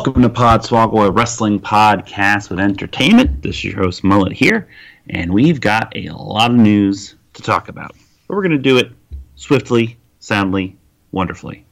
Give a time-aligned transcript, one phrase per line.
[0.00, 3.42] Welcome to Podswoggle, a wrestling podcast with entertainment.
[3.42, 4.66] This is your host Mullet here,
[5.10, 7.94] and we've got a lot of news to talk about.
[8.26, 8.92] But we're going to do it
[9.36, 10.74] swiftly, soundly,
[11.12, 11.66] wonderfully.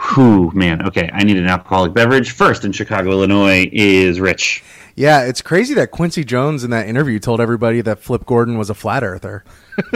[0.00, 0.80] Whew, man.
[0.86, 2.30] Okay, I need an alcoholic beverage.
[2.30, 4.64] First in Chicago, Illinois is Rich.
[4.96, 8.70] Yeah, it's crazy that Quincy Jones in that interview told everybody that Flip Gordon was
[8.70, 9.44] a flat earther.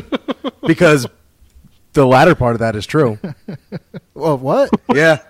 [0.67, 1.07] because
[1.95, 3.19] the latter part of that is true.
[4.13, 4.71] Well, what?
[4.95, 5.21] Yeah.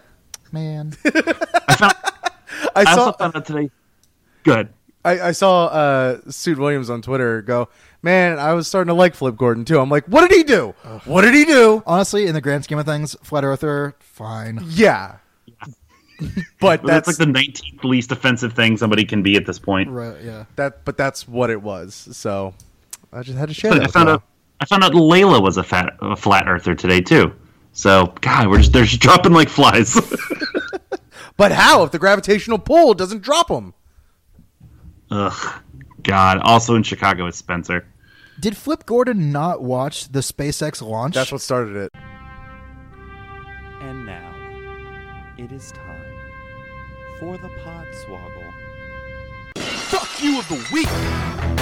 [0.53, 0.93] Man.
[1.05, 2.16] I
[2.77, 3.71] I saw also found out today.
[4.43, 4.69] Good.
[5.05, 7.69] I, I saw uh Suit Williams on Twitter go,
[8.03, 9.81] Man, I was starting to like Flip Gordon too.
[9.81, 10.75] I'm like, what did he do?
[11.07, 11.83] What did he do?
[11.87, 14.61] Honestly, in the grand scheme of things, flat earther, fine.
[14.69, 15.17] Yeah.
[16.61, 19.91] but that's, that's, like the 19th least offensive thing somebody can be at this point.
[19.91, 20.45] Right, yeah.
[20.55, 21.95] that but that's what it was.
[22.13, 22.55] So
[23.13, 23.89] I just had to share But that.
[23.89, 24.23] I found out.
[24.61, 27.35] I found out Layla was a fat, a flat earther today too.
[27.73, 29.95] So God, we're just they're just dropping like flies.
[31.37, 33.75] But how if the gravitational pull doesn't drop him?
[35.11, 35.63] Ugh,
[36.03, 36.39] God.
[36.39, 37.87] Also in Chicago, it's Spencer.
[38.39, 41.15] Did Flip Gordon not watch the SpaceX launch?
[41.15, 41.93] That's what started it.
[43.81, 46.17] And now, it is time
[47.19, 48.53] for the pod Podswoggle.
[49.59, 51.56] Fuck you of the week.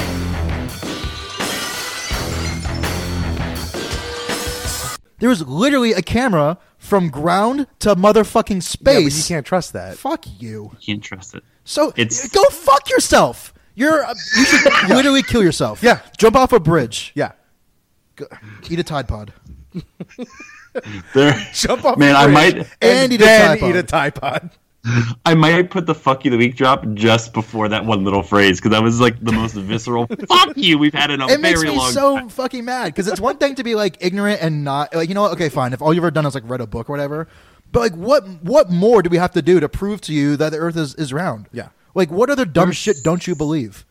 [5.24, 8.94] There was literally a camera from ground to motherfucking space.
[8.94, 9.96] Yeah, but you can't trust that.
[9.96, 10.72] Fuck you.
[10.80, 11.42] You can't trust it.
[11.64, 13.54] So It's- go fuck yourself.
[13.74, 15.82] You're uh, you should literally kill yourself.
[15.82, 16.00] Yeah.
[16.18, 17.10] Jump off a bridge.
[17.14, 17.32] Yeah.
[18.16, 18.26] Go,
[18.68, 19.32] eat a Tide Pod.
[21.14, 23.70] There, Jump off Man, the I might- and, And eat a then Tide Pod.
[23.70, 24.50] eat a Tide Pod.
[25.24, 28.58] I might put the "fuck you" the week drop just before that one little phrase
[28.60, 31.60] because that was like the most visceral "fuck you" we've had in a It makes
[31.62, 32.28] very me long so time.
[32.28, 35.22] fucking mad because it's one thing to be like ignorant and not like you know
[35.22, 35.32] what?
[35.32, 35.72] Okay, fine.
[35.72, 37.28] If all you've ever done is like read a book or whatever,
[37.72, 40.50] but like what what more do we have to do to prove to you that
[40.50, 41.46] the Earth is, is round?
[41.52, 41.68] Yeah.
[41.94, 43.86] Like what other dumb There's- shit don't you believe?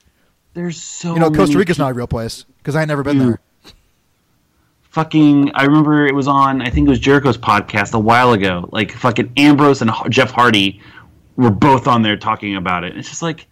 [0.53, 3.26] There's so You know, Costa Rica's not a real place because I never been Mm.
[3.26, 3.40] there.
[4.94, 8.70] Fucking I remember it was on I think it was Jericho's podcast a while ago.
[8.72, 10.80] Like fucking Ambrose and H- Jeff Hardy
[11.36, 12.96] were both on there talking about it.
[12.96, 13.48] It's just like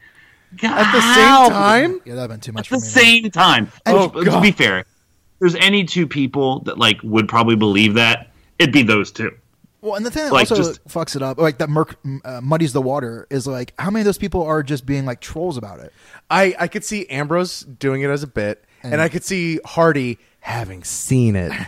[0.57, 1.44] God, At the how?
[1.46, 2.01] same time?
[2.06, 3.03] Yeah, that'd been too much At for the me.
[3.22, 3.24] man.
[3.24, 3.72] same time.
[3.85, 4.25] Oh, God.
[4.35, 4.85] to be fair, if
[5.40, 9.31] there's any two people that like would probably believe that, it'd be those two.
[9.80, 12.40] Well, and the thing that Like, also just- fucks it up, like that murk, uh,
[12.44, 15.57] muddies the water, is like how many of those people are just being like trolls
[15.57, 15.91] about it?
[16.30, 19.59] I, I could see Ambrose doing it as a bit, and, And- I could see
[19.66, 21.53] Hardy having seen it.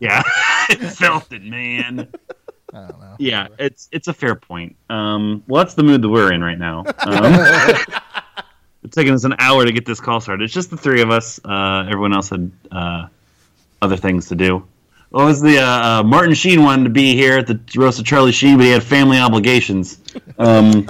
[0.00, 0.22] Yeah,
[0.68, 2.08] it felt it, man.
[2.72, 3.16] I don't know.
[3.18, 4.76] Yeah, it's it's a fair point.
[4.90, 6.80] Um, well, that's the mood that we're in right now.
[6.80, 7.32] Um,
[8.82, 10.44] it's taken us an hour to get this call started.
[10.44, 11.40] It's just the three of us.
[11.42, 13.06] Uh, everyone else had uh,
[13.80, 14.66] other things to do.
[15.10, 18.04] What was the uh, uh, Martin Sheen wanted to be here at the roast of
[18.04, 19.98] Charlie Sheen, but he had family obligations.
[20.38, 20.88] Um,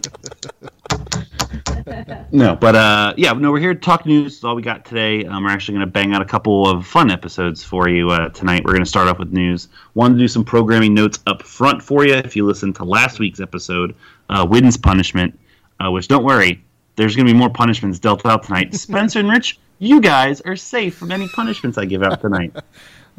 [2.33, 4.35] no, but uh, yeah, no, we're here to talk news.
[4.35, 5.25] That's all we got today.
[5.25, 8.31] Um, we're actually going to bang out a couple of fun episodes for you uh,
[8.31, 8.65] tonight.
[8.65, 9.69] We're going to start off with news.
[9.95, 12.15] Wanted to do some programming notes up front for you.
[12.15, 13.95] If you listened to last week's episode,
[14.31, 15.39] uh, Widden's punishment,
[15.79, 16.63] uh, which don't worry,
[16.97, 18.75] there's going to be more punishments dealt out tonight.
[18.77, 22.55] Spencer and Rich, you guys are safe from any punishments I give out tonight.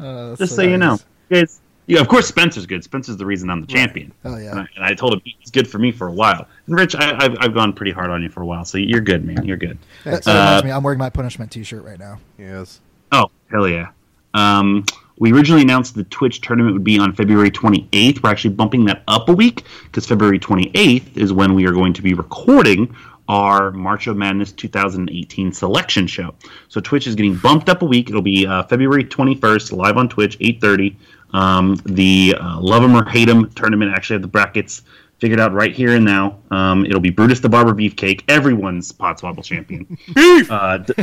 [0.00, 0.96] Uh, Just so you know,
[1.28, 1.60] guys.
[1.88, 2.84] Yeah, of course Spencer's good.
[2.84, 4.12] Spencer's the reason I'm the champion.
[4.24, 4.50] Oh, yeah.
[4.50, 6.46] And I, and I told him he's good for me for a while.
[6.66, 9.00] And Rich, I, I've, I've gone pretty hard on you for a while, so you're
[9.00, 9.44] good, man.
[9.44, 9.78] You're good.
[10.04, 12.20] That, that reminds me, I'm wearing my punishment T-shirt right now.
[12.36, 12.80] yes.
[13.10, 13.88] Oh, hell yeah.
[14.34, 14.84] Um,
[15.18, 18.22] we originally announced the Twitch tournament would be on February 28th.
[18.22, 21.94] We're actually bumping that up a week because February 28th is when we are going
[21.94, 22.94] to be recording
[23.28, 26.34] our March of Madness 2018 selection show.
[26.68, 28.08] So Twitch is getting bumped up a week.
[28.08, 30.94] It'll be uh, February 21st, live on Twitch, 8:30.
[31.32, 34.82] Um, the uh, Love 'em or hate 'em tournament actually have the brackets
[35.18, 36.38] figured out right here and now.
[36.50, 39.98] Um, it'll be Brutus the Barber Beefcake, everyone's Podswoggle champion,
[40.50, 40.94] uh, d-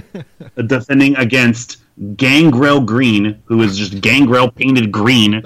[0.66, 1.78] defending against
[2.16, 5.44] Gangrel Green, who is just Gangrel painted green.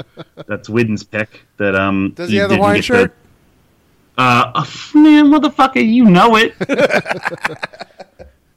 [0.47, 1.41] That's Widden's pick.
[1.57, 2.11] That um.
[2.15, 3.15] Does he have the Hawaiian get shirt?
[4.17, 6.53] uh, uh, man, motherfucker, you know it.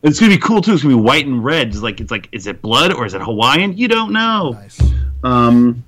[0.03, 0.75] it's gonna be cool too.
[0.75, 1.69] It's gonna be white and red.
[1.69, 3.77] It's like it's like, is it blood or is it Hawaiian?
[3.77, 4.51] You don't know.
[4.51, 4.81] Nice.
[5.23, 5.85] Um,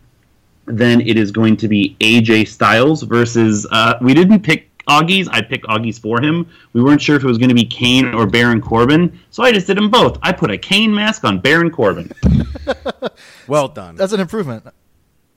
[0.66, 3.66] then it is going to be AJ Styles versus.
[3.70, 6.46] Uh, we didn't pick Augie's, I picked Augie's for him.
[6.74, 9.50] We weren't sure if it was going to be Kane or Baron Corbin, so I
[9.50, 10.18] just did them both.
[10.22, 12.10] I put a Kane mask on Baron Corbin.
[13.46, 13.94] Well done.
[13.96, 14.64] That's an improvement.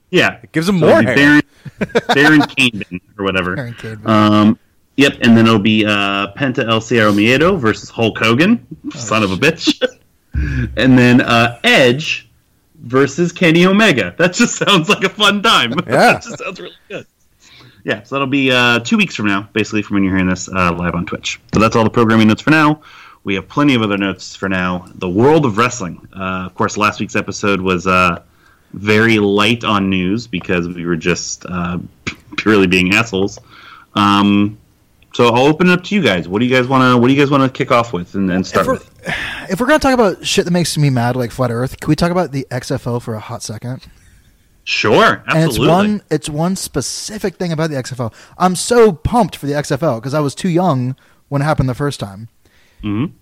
[0.10, 1.16] Yeah, It gives him So more hair.
[1.16, 1.42] Baron,
[2.14, 3.56] Baron Caden or whatever.
[3.56, 4.06] Baron Caden.
[4.08, 4.60] Um,
[4.96, 9.24] yep, and then it'll be uh, Penta El Cero Miedo versus Hulk Hogan, Oh, son
[9.24, 9.82] of a bitch.
[10.78, 12.27] and then uh, Edge
[12.88, 14.16] versus Kenny Omega.
[14.18, 15.74] That just sounds like a fun time.
[15.88, 16.14] Yeah.
[16.14, 17.06] that just sounds really good.
[17.84, 20.50] Yeah, so that'll be uh, two weeks from now, basically, from when you're hearing this
[20.50, 21.40] uh, live on Twitch.
[21.54, 22.82] So that's all the programming notes for now.
[23.24, 24.86] We have plenty of other notes for now.
[24.96, 26.06] The world of wrestling.
[26.14, 28.24] Uh, of course, last week's episode was uh,
[28.74, 31.78] very light on news because we were just uh,
[32.38, 33.40] purely being assholes.
[33.96, 34.58] Um,
[35.18, 36.28] so I'll open it up to you guys.
[36.28, 36.96] What do you guys want to?
[36.96, 39.50] What do you guys want to kick off with and, and start If with?
[39.50, 41.96] if we're gonna talk about shit that makes me mad, like flat Earth, can we
[41.96, 43.88] talk about the XFL for a hot second?
[44.64, 45.68] Sure, And it's absolutely.
[45.74, 48.14] one it's one specific thing about the XFL.
[48.38, 50.96] I'm so pumped for the XFL because I was too young
[51.30, 52.28] when it happened the first time.
[52.84, 53.14] Mhm.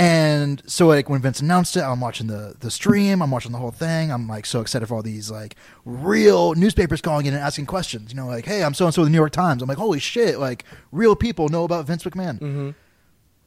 [0.00, 3.58] And so like when Vince announced it, I'm watching the the stream, I'm watching the
[3.58, 4.10] whole thing.
[4.10, 8.10] I'm like so excited for all these like real newspapers calling in and asking questions.
[8.10, 9.60] You know, like, hey, I'm so and so with the New York Times.
[9.62, 12.40] I'm like, holy shit, like real people know about Vince McMahon.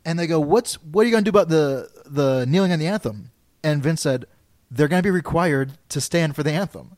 [0.06, 2.88] And they go, What's what are you gonna do about the the kneeling on the
[2.88, 3.32] anthem?
[3.64, 4.26] And Vince said,
[4.70, 6.98] They're gonna be required to stand for the anthem.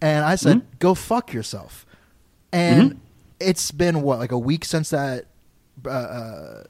[0.00, 1.86] And I said, "Go fuck yourself."
[2.52, 3.00] And
[3.40, 5.24] it's been what like a week since that
[5.84, 6.64] uh, uh,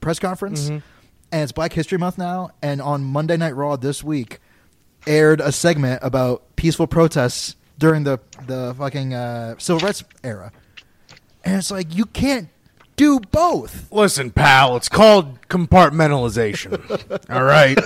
[0.00, 0.70] press conference,
[1.32, 2.50] and it's Black History Month now.
[2.62, 4.40] And on Monday Night Raw this week,
[5.06, 10.52] aired a segment about peaceful protests during the the fucking uh, civil rights era.
[11.44, 12.48] And it's like you can't
[12.96, 13.90] do both.
[13.92, 17.30] Listen, pal, it's called compartmentalization.
[17.30, 17.78] All right.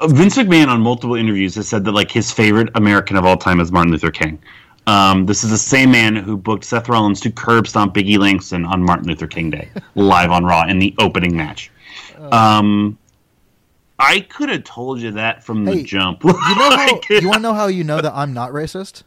[0.00, 3.36] Uh, Vince McMahon on multiple interviews has said that like his favorite American of all
[3.36, 4.38] time is Martin Luther King.
[4.86, 8.64] Um, this is the same man who booked Seth Rollins to curb stomp Biggie Langston
[8.64, 11.70] on Martin Luther King Day live on Raw in the opening match.
[12.32, 12.98] Um,
[13.98, 16.22] I could have told you that from the jump.
[16.24, 19.02] You know how you want to know how you know that I'm not racist?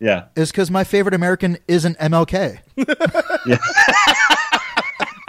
[0.00, 0.26] yeah.
[0.36, 2.58] Is because my favorite American isn't MLK.
[3.46, 3.58] Yeah.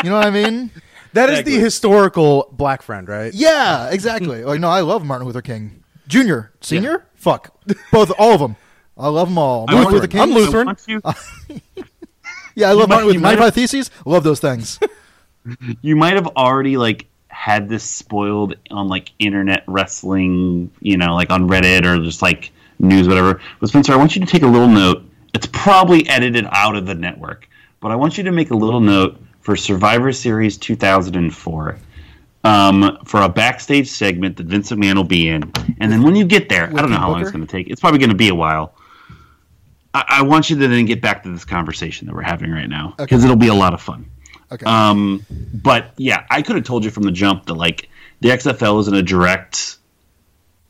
[0.04, 0.70] You know what I mean?
[1.14, 1.56] That is Exactly.
[1.56, 3.34] the historical black friend, right?
[3.34, 4.44] Yeah, exactly.
[4.44, 7.06] like no, I love Martin Luther King Junior, Senior.
[7.16, 7.56] Fuck,
[7.92, 8.56] both, all of them.
[8.98, 9.66] I love them all.
[9.68, 10.22] I Martin want- Luther King.
[10.22, 11.02] I'm Lutheran.
[11.04, 11.16] I
[12.54, 13.14] Yeah, I love might- Martin Luther.
[13.16, 13.90] you might Ninety have- Theses.
[14.06, 14.80] Love those things.
[15.82, 21.30] You might have already like had this spoiled on like internet wrestling, you know, like
[21.32, 23.42] on Reddit or just like news, whatever.
[23.60, 25.04] But Spencer, I want you to take a little note.
[25.34, 27.50] It's probably edited out of the network,
[27.82, 31.78] but I want you to make a little note for Survivor Series 2004.
[32.46, 36.24] Um, for a backstage segment that Vince McMahon will be in, and then when you
[36.24, 37.70] get there, I don't know how long it's going to take.
[37.72, 38.76] It's probably going to be a while.
[39.96, 42.70] I, I want you to then get back to this conversation that we're having right
[42.70, 44.06] now because it'll be a lot of fun.
[44.52, 44.66] Okay.
[44.66, 47.90] Um, but yeah, I could have told you from the jump that like
[48.22, 49.78] the XFL is in a direct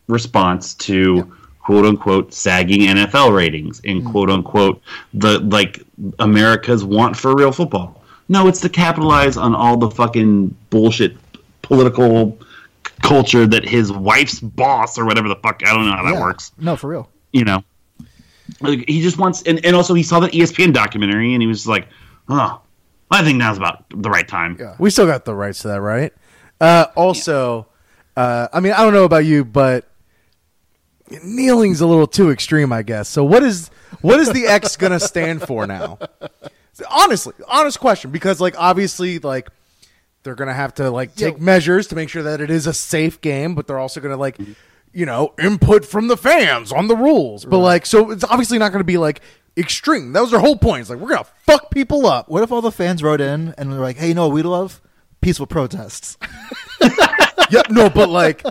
[0.08, 4.82] response to quote unquote sagging NFL ratings and quote unquote
[5.14, 5.82] the like
[6.20, 8.02] America's want for real football.
[8.30, 11.16] No, it's to capitalize on all the fucking bullshit
[11.62, 12.38] political
[12.88, 16.14] c- culture that his wife's boss or whatever the fuck I don't know how that
[16.14, 16.22] Yeah.
[16.22, 17.10] works No, for real.
[17.34, 17.64] you know,
[18.62, 21.68] like he just wants, and, and also he saw that ESPN documentary, and he was
[21.68, 21.88] like,
[22.30, 22.62] "Oh,
[23.12, 24.76] I think now's about the right time." Yeah.
[24.80, 26.14] We still got the rights to that, right?
[26.60, 27.68] Uh, also,
[28.18, 29.88] uh, I mean, I don't know about you, but
[31.24, 33.10] kneeling's a little too extreme, I guess.
[33.10, 33.70] So, what is
[34.02, 36.00] what is the X gonna stand for now?
[36.90, 39.50] Honestly, honest question, because like obviously, like
[40.24, 41.44] they're gonna have to like take Yeah.
[41.44, 44.38] measures to make sure that it is a safe game, but they're also gonna like.
[44.98, 48.72] You know, input from the fans on the rules, but like, so it's obviously not
[48.72, 49.20] going to be like
[49.58, 50.14] extreme.
[50.14, 50.82] That was their whole point.
[50.82, 52.30] It's like we're gonna fuck people up.
[52.30, 54.42] What if all the fans wrote in and were like, "Hey, you know what we
[54.44, 54.82] love?
[55.22, 56.18] Peaceful protests."
[57.50, 58.44] yeah, no, but like,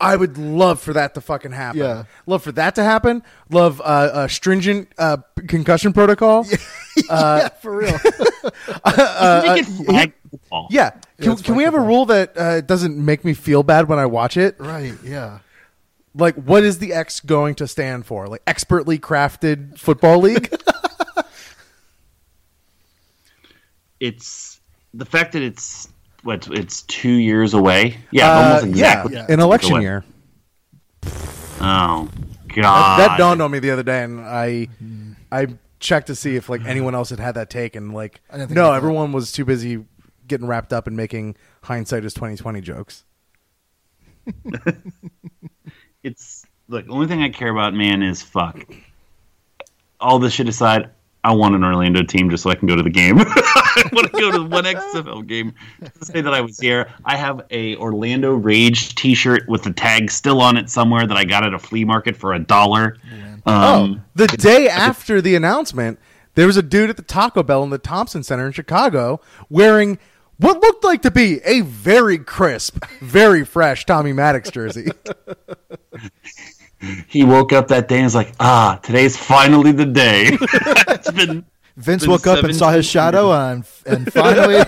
[0.00, 1.80] I would love for that to fucking happen.
[1.80, 2.04] Yeah.
[2.26, 3.22] love for that to happen.
[3.50, 6.46] Love uh, a stringent uh, concussion protocol.
[7.10, 7.92] yeah, for real.
[7.92, 8.02] Make
[9.62, 10.12] it flag.
[10.70, 10.90] Yeah,
[11.20, 13.98] can, it's can we have a rule that uh, doesn't make me feel bad when
[13.98, 14.56] I watch it?
[14.58, 14.94] right.
[15.04, 15.40] Yeah.
[16.18, 18.26] Like, what is the X going to stand for?
[18.26, 20.52] Like, expertly crafted football league?
[24.00, 24.60] it's
[24.94, 25.88] the fact that it's
[26.24, 27.98] what it's two years away.
[28.10, 29.14] Yeah, Uh, almost exactly.
[29.14, 29.26] yeah.
[29.28, 29.82] an election away.
[29.82, 30.04] year.
[31.60, 32.08] Oh
[32.48, 34.68] That, god, that dawned on me the other day, and I,
[35.30, 35.48] I
[35.80, 38.48] checked to see if like anyone else had had that take, and like, I didn't
[38.48, 39.84] think no, everyone was too busy
[40.26, 43.04] getting wrapped up in making hindsight is twenty twenty jokes.
[46.02, 46.86] it's look.
[46.86, 48.64] The only thing I care about, man, is fuck.
[50.00, 50.90] All this shit aside,
[51.24, 53.16] I want an Orlando team just so I can go to the game.
[53.20, 56.88] I want to go to one XFL game just to say that I was here.
[57.04, 61.24] I have a Orlando Rage T-shirt with the tag still on it somewhere that I
[61.24, 62.96] got at a flea market for a dollar.
[63.46, 65.98] Oh, Um, the day after the announcement,
[66.34, 69.98] there was a dude at the Taco Bell in the Thompson Center in Chicago wearing
[70.38, 74.88] what looked like to be a very crisp, very fresh Tommy Maddox jersey.
[77.08, 81.44] he woke up that day and was like, "Ah, today's finally the day." it's been
[81.76, 84.58] Vince Been woke up and saw his shadow and and finally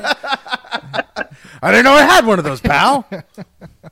[1.63, 3.07] I didn't know I had one of those, pal.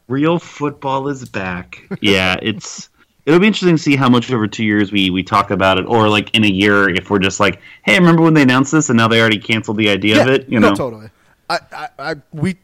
[0.09, 1.83] real football is back.
[2.01, 2.89] Yeah, it's
[3.27, 5.85] it'll be interesting to see how much over two years we we talk about it,
[5.87, 8.89] or like in a year if we're just like, hey, remember when they announced this
[8.89, 10.49] and now they already canceled the idea of it?
[10.49, 11.11] You no know, totally.
[11.49, 12.57] I, I, I, we,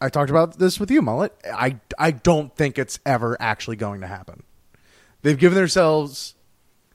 [0.00, 1.32] I talked about this with you, Mullet.
[1.52, 4.42] I, I don't think it's ever actually going to happen.
[5.22, 6.34] They've given themselves.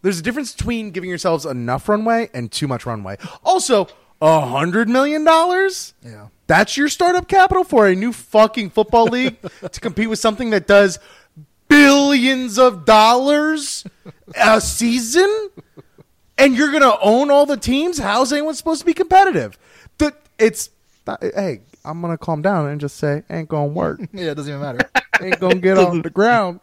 [0.01, 3.17] There's a difference between giving yourselves enough runway and too much runway.
[3.43, 3.87] Also,
[4.21, 5.93] a hundred million dollars.
[6.03, 6.27] Yeah.
[6.47, 9.37] That's your startup capital for a new fucking football league
[9.71, 10.99] to compete with something that does
[11.71, 13.85] billions of dollars
[14.35, 15.49] a season?
[16.37, 17.97] And you're going to own all the teams?
[17.97, 19.57] How's anyone supposed to be competitive?
[19.97, 20.69] The, it's,
[21.21, 23.99] hey, I'm going to calm down and just say, ain't going to work.
[24.13, 24.89] Yeah, it doesn't even matter.
[25.21, 26.59] ain't going to get off the ground.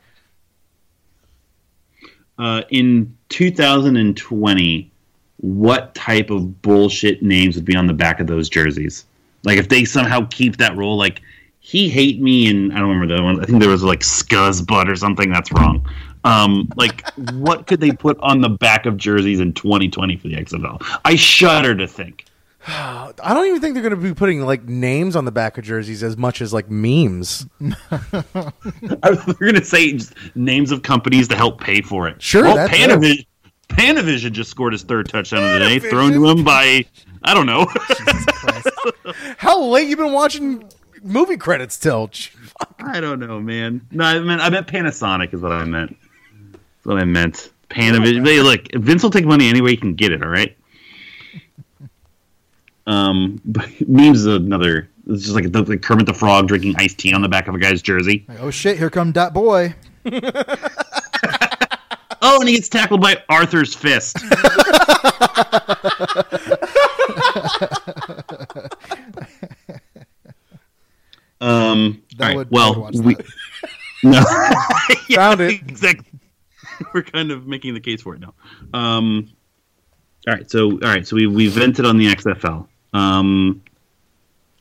[2.38, 4.90] uh, in 2020,
[5.38, 9.04] what type of bullshit names would be on the back of those jerseys?
[9.44, 11.20] Like if they somehow keep that rule, like
[11.60, 13.40] he hate me, and I don't remember the other one.
[13.40, 15.30] I think there was like Scuzz Butt or something.
[15.30, 15.88] That's wrong.
[16.24, 20.34] Um, like what could they put on the back of jerseys in 2020 for the
[20.34, 20.82] XFL?
[21.04, 22.24] I shudder to think.
[22.66, 25.64] I don't even think they're going to be putting like names on the back of
[25.64, 27.46] jerseys as much as like memes.
[27.90, 32.20] I was going to say just names of companies to help pay for it.
[32.20, 32.76] Sure, Well, that too.
[32.76, 33.26] Panavision,
[33.68, 36.84] Panavision just scored his third touchdown of the day, thrown to him by
[37.22, 37.66] I don't know.
[39.38, 40.64] How late you been watching
[41.02, 42.10] movie credits till?
[42.78, 43.86] I don't know, man.
[43.90, 45.96] No, I meant I meant Panasonic is what I meant.
[46.52, 47.50] That's what I meant.
[47.70, 48.26] Panavision.
[48.26, 50.22] Hey, look, Vince will take money any way he can get it.
[50.22, 50.56] All right.
[52.88, 54.88] Um, but memes is another.
[55.06, 57.54] It's just like the, the Kermit the Frog drinking iced tea on the back of
[57.54, 58.24] a guy's jersey.
[58.28, 59.74] Like, oh shit, here come that boy.
[62.20, 64.16] Oh, and he gets tackled by Arthur's fist.
[71.40, 72.02] um.
[72.16, 73.16] That all right, would- well, we
[74.02, 74.22] no
[75.08, 75.52] Yeah, Found it.
[75.54, 76.18] exactly.
[76.94, 78.34] We're kind of making the case for it now.
[78.72, 79.28] Um.
[80.26, 82.66] All right, so all right, so we we vented on the XFL.
[82.92, 83.62] Um.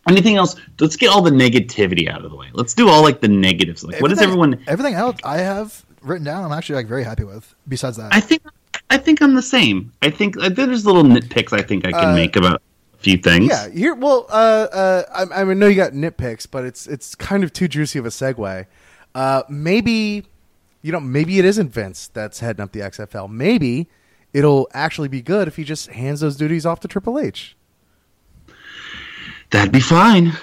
[0.08, 0.56] Anything else?
[0.80, 2.48] Let's get all the negativity out of the way.
[2.54, 3.84] Let's do all like the negatives.
[3.84, 4.64] Like, what is Everything- everyone?
[4.68, 7.54] Everything else I have written down, I'm actually like very happy with.
[7.68, 8.42] Besides that, I think
[8.90, 9.92] I think I'm the same.
[10.02, 12.62] I think uh, there's little nitpicks I think I can Uh, make about
[12.94, 13.48] a few things.
[13.50, 13.96] Yeah, here.
[13.96, 17.68] Well, uh, uh, I, I know you got nitpicks, but it's it's kind of too
[17.68, 18.66] juicy of a segue.
[19.14, 20.24] Uh, maybe,
[20.84, 23.30] you know, maybe it isn't Vince that's heading up the XFL.
[23.30, 23.90] Maybe
[24.32, 27.57] it'll actually be good if he just hands those duties off to Triple H.
[29.52, 30.34] That'd be fine.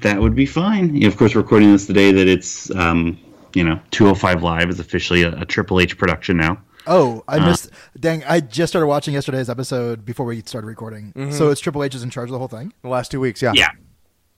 [0.00, 1.04] That would be fine.
[1.04, 3.18] of course, we're recording this the day that it's um,
[3.54, 6.58] you know 205 Live is officially a, a Triple H production now.
[6.86, 7.46] oh, I Uh.
[7.46, 7.70] missed.
[7.98, 11.12] Dang, I just started watching yesterday's episode before we started recording.
[11.32, 12.72] So it's Triple H is in charge of the whole thing.
[12.82, 13.70] The last two weeks, yeah, Yeah.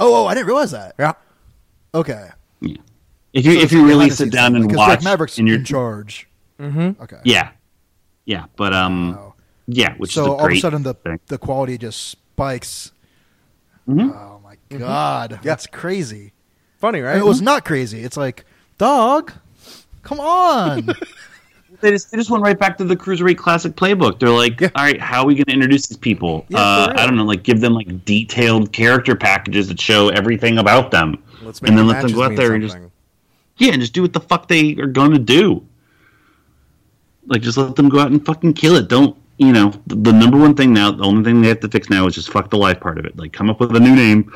[0.01, 0.95] Oh, oh, I didn't realize that.
[0.99, 1.13] yeah.
[1.95, 2.29] Okay,
[3.33, 5.49] If you So if you really sit scenes down and because watch, Drake Maverick's and
[5.49, 6.29] you're in charge.
[6.61, 7.03] Mm-hmm.
[7.03, 7.17] Okay.
[7.25, 7.51] yeah,
[8.27, 9.35] yeah, but um, Wow.
[9.67, 11.19] yeah, which so is a all of a sudden the thing.
[11.29, 12.93] the quality just spikes.
[13.89, 14.15] Mhm.
[14.15, 16.33] Oh my god, that's crazy.
[16.79, 17.13] Funny, right?
[17.13, 18.01] And it was not crazy.
[18.03, 18.45] It's like,
[18.77, 19.33] dog,
[20.03, 20.89] come on.
[21.81, 24.19] They just, they just went right back to the Cruiserweight Classic playbook.
[24.19, 24.71] They're like, Yeah.
[24.75, 26.45] all right, how are we going to introduce these people?
[26.49, 26.99] Yeah, uh, for.
[26.99, 31.23] I don't know, like give them like detailed character packages that show everything about them,
[31.41, 32.79] Let's make and then let them go out mean there and just
[33.59, 35.65] yeah, and just do what the fuck they are going to do.
[37.27, 38.89] Like, just let them go out and fucking kill it.
[38.89, 39.73] Don't you know?
[39.87, 42.31] The, number one thing now, the only thing they have to fix now is just
[42.31, 43.17] fuck the live part of it.
[43.17, 44.31] Like, come up with a new name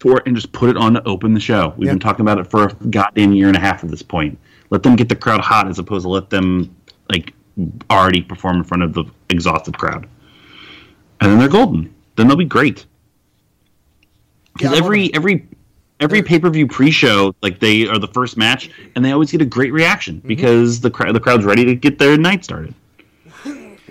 [0.00, 1.74] for it and just put it on to open the show.
[1.76, 1.92] We've Yeah.
[1.92, 4.38] been talking about it for a goddamn year and a half at this point.
[4.70, 6.74] Let them get the crowd hot as opposed to let them
[7.10, 7.32] like
[7.90, 10.06] already perform in front of the exhausted crowd.
[11.20, 11.92] And then they're golden.
[12.16, 12.86] Then they'll be great.
[14.56, 15.46] Because I'm every every
[16.00, 19.30] every pay per view pre show, like they are the first match, and they always
[19.32, 20.28] get a great reaction Mm-hmm.
[20.28, 22.74] because the crowd the crowd's ready to get their night started.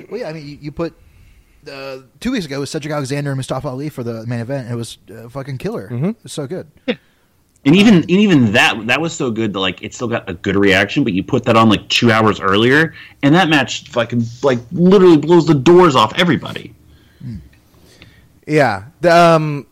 [0.10, 0.94] Well, yeah, I mean, you, you put
[1.70, 4.66] uh, two weeks ago it was Cedric Alexander and Mustafa Ali for the main event.
[4.66, 5.90] And it was uh, fucking killer.
[5.90, 6.10] Mm-hmm.
[6.10, 6.72] It was so good.
[6.88, 10.34] And even and even that that was so good that like it still got a
[10.34, 14.24] good reaction, but you put that on like two hours earlier, and that match fucking
[14.42, 16.74] like literally blows the doors off everybody.
[18.46, 18.86] Yeah.
[19.02, 19.68] The, um,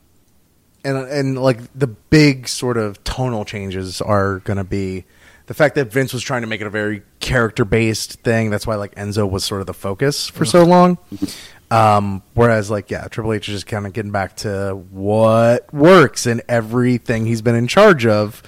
[0.83, 5.05] and and like the big sort of tonal changes are going to be
[5.47, 8.49] the fact that Vince was trying to make it a very character based thing.
[8.49, 10.97] That's why like Enzo was sort of the focus for so long.
[11.71, 16.25] Um, whereas like yeah, Triple H is just kind of getting back to what works
[16.25, 18.41] in everything he's been in charge of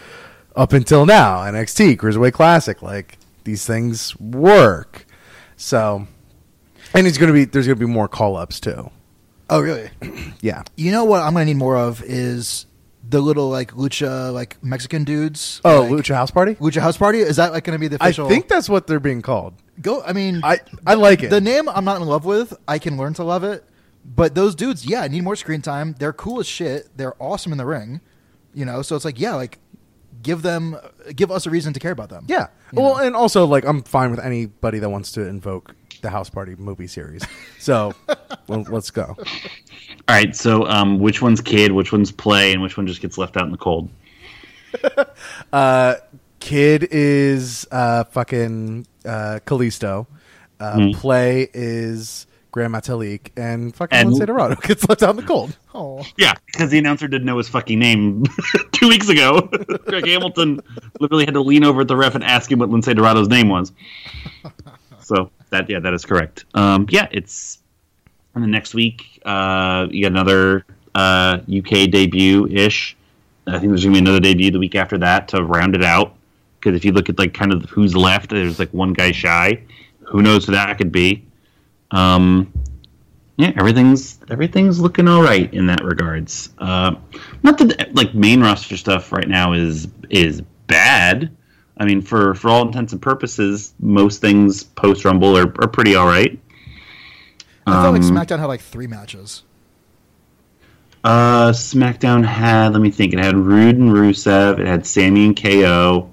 [0.55, 1.39] up until now.
[1.39, 5.05] NXT, Cruiserweight Classic, like these things work.
[5.55, 6.07] So,
[6.93, 8.91] and he's gonna be there's gonna be more call ups too.
[9.49, 9.89] Oh, really?
[10.41, 10.63] Yeah.
[10.75, 12.67] You know what I'm gonna need more of is
[13.09, 15.61] the little like lucha like Mexican dudes.
[15.63, 16.55] Oh, like, Lucha House Party.
[16.55, 17.19] Lucha House Party.
[17.19, 18.25] Is that like gonna be the official?
[18.25, 19.53] I think that's what they're being called.
[19.81, 20.01] go.
[20.03, 21.29] I mean, I I like it.
[21.29, 22.53] the name I'm not in love with.
[22.67, 23.63] I can learn to love it.
[24.03, 25.93] But those dudes, yeah, I need more screen time.
[25.99, 26.95] They're cool as shit.
[26.95, 27.99] They're awesome in the ring.
[28.53, 29.59] You know, so it's like, yeah, like
[30.21, 30.77] give them,
[31.15, 32.25] give us a reason to care about them.
[32.27, 32.47] yeah.
[32.73, 33.03] Well, know?
[33.03, 36.87] and also like I'm fine with anybody that wants to invoke the House Party movie
[36.87, 37.23] series.
[37.59, 37.93] So
[38.47, 39.15] well, let's go.
[39.17, 39.25] All
[40.15, 43.37] right, so um, which one's kid, which one's play, and which one just gets left
[43.37, 43.89] out in the cold?
[46.39, 50.05] Kid is uh, fucking uh, Kalisto.
[50.59, 55.23] Uh, Play is Gran Metalik, and fucking And- Lince Dorado gets left out in the
[55.23, 55.55] cold.
[55.73, 58.23] Oh, Yeah, because the announcer didn't know his fucking name
[58.71, 59.41] two weeks ago.
[59.87, 60.61] Greg Hamilton
[60.99, 63.49] literally had to lean over at the ref and ask him what Lince Dorado's name
[63.49, 63.71] was.
[65.07, 66.45] So that yeah, that is correct.
[66.53, 67.59] Um, yeah, it's
[68.35, 72.97] and then next week uh, you got another uh, UK debut ish.
[73.47, 76.15] I think there's gonna be another debut the week after that to round it out.
[76.59, 79.63] Because if you look at like kind of who's left, there's like one guy shy.
[80.01, 81.23] Who knows who that could be?
[81.91, 82.51] Um,
[83.37, 86.49] yeah, everything's everything's looking all right in that regards.
[86.57, 86.95] Uh,
[87.43, 91.31] not that like main roster stuff right now is is bad.
[91.79, 95.95] I mean, for for all intents and purposes, most things post Rumble are, are pretty
[95.95, 96.39] all right.
[97.67, 99.43] I felt like Um, SmackDown had like three matches.
[101.03, 103.13] Uh, SmackDown had let me think.
[103.13, 104.59] It had Roode and Rusev.
[104.59, 106.09] It had Sammy and KO.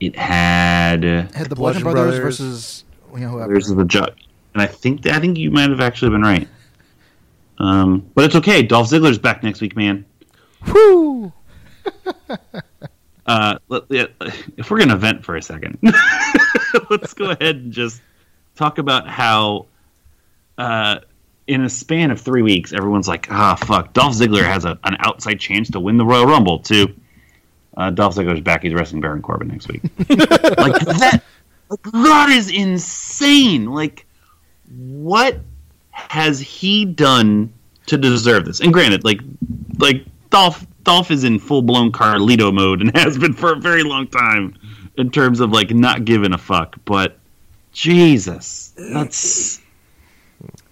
[0.00, 2.38] It had It had the Bludgeon, Bludgeon Brothers, Brothers.
[2.38, 3.52] versus you know whoever.
[3.52, 6.46] There's the judge, and I think I think you might have actually been right.
[7.58, 8.62] Um, but it's okay.
[8.62, 10.04] Dolph Ziggler's back next week, man.
[10.72, 11.32] Whoo!
[13.28, 13.58] Uh,
[14.56, 15.78] if we're gonna vent for a second,
[16.90, 18.00] let's go ahead and just
[18.56, 19.66] talk about how,
[20.56, 21.00] uh,
[21.46, 24.96] in a span of three weeks, everyone's like, "Ah, fuck, Dolph Ziggler has a, an
[25.00, 26.94] outside chance to win the Royal Rumble." too.
[27.76, 29.82] uh, Dolph Ziggler's back; he's wrestling Baron Corbin next week.
[30.08, 30.08] like
[30.80, 31.22] that,
[31.68, 33.66] like, that is insane.
[33.66, 34.06] Like,
[34.70, 35.38] what
[35.90, 37.52] has he done
[37.88, 38.60] to deserve this?
[38.60, 39.20] And granted, like,
[39.76, 43.82] like Dolph Dolph is in full blown Carlito mode and has been for a very
[43.82, 44.56] long time
[44.96, 46.76] in terms of like not giving a fuck.
[46.86, 47.18] But
[47.74, 49.60] Jesus, that's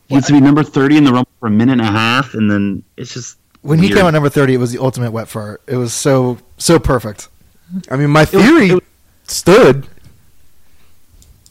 [0.09, 2.33] he gets to be number thirty in the Rumble for a minute and a half,
[2.33, 5.29] and then it's just when he came out number thirty, it was the ultimate wet
[5.29, 5.61] fart.
[5.67, 7.29] It was so so perfect.
[7.91, 8.83] I mean, my theory it was-
[9.25, 9.87] stood.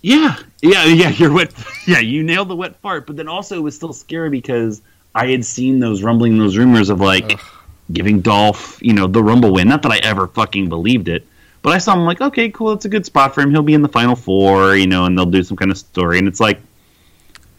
[0.02, 1.10] Yeah, yeah, yeah.
[1.10, 1.54] You're wet.
[1.88, 4.82] Yeah, you nailed the wet fart, but then also it was still scary because
[5.14, 7.40] I had seen those rumbling, those rumors of like
[7.94, 9.68] giving Dolph, you know, the Rumble win.
[9.68, 11.26] Not that I ever fucking believed it,
[11.62, 13.52] but I saw him like, okay, cool, it's a good spot for him.
[13.52, 16.18] He'll be in the final four, you know, and they'll do some kind of story.
[16.20, 16.60] And it's like,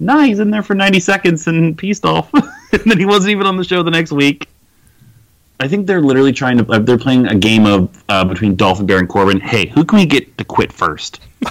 [0.01, 2.31] nah, he's in there for 90 seconds and peace, Dolph.
[2.35, 4.49] and then he wasn't even on the show the next week.
[5.59, 6.71] I think they're literally trying to.
[6.71, 9.41] Uh, they're playing a game of uh, between Dolph and Baron Corbin.
[9.41, 11.21] Hey, who can we get to quit first?
[11.41, 11.51] and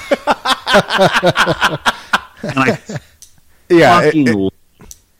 [2.43, 2.77] I
[3.69, 4.53] Yeah, it- it-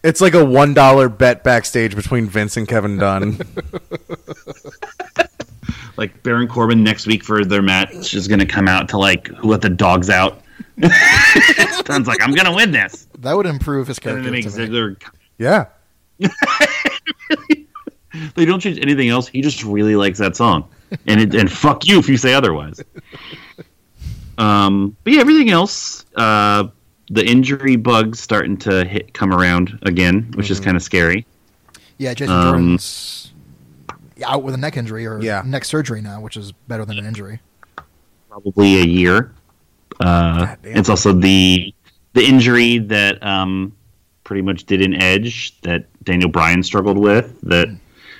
[0.05, 3.39] it's like a one dollar bet backstage between Vince and Kevin Dunn.
[5.97, 9.27] like Baron Corbin next week for their match is going to come out to like
[9.27, 10.41] who let the dogs out.
[11.87, 13.07] Sounds like I'm going to win this.
[13.19, 14.31] That would improve his And character.
[14.31, 14.49] make to.
[14.49, 15.01] Ziggler.
[15.37, 15.65] yeah,
[18.35, 19.27] They don't change anything else.
[19.27, 20.69] He just really likes that song,
[21.05, 22.81] and it, and fuck you if you say otherwise.
[24.37, 26.67] Um, but yeah, everything else, uh,
[27.09, 31.25] the injury bug's starting to hit come around again, which is kind of scary.
[31.97, 33.31] Yeah, Jason Um, Jordan's
[34.25, 35.43] out with a neck injury or Yeah.
[35.45, 37.39] neck surgery now, which is better than an injury.
[38.29, 39.31] probably a year.
[40.01, 41.73] Uh, it's also the
[42.13, 43.71] the injury that um,
[44.25, 47.39] pretty much did an edge that Daniel Bryan struggled with.
[47.43, 47.69] That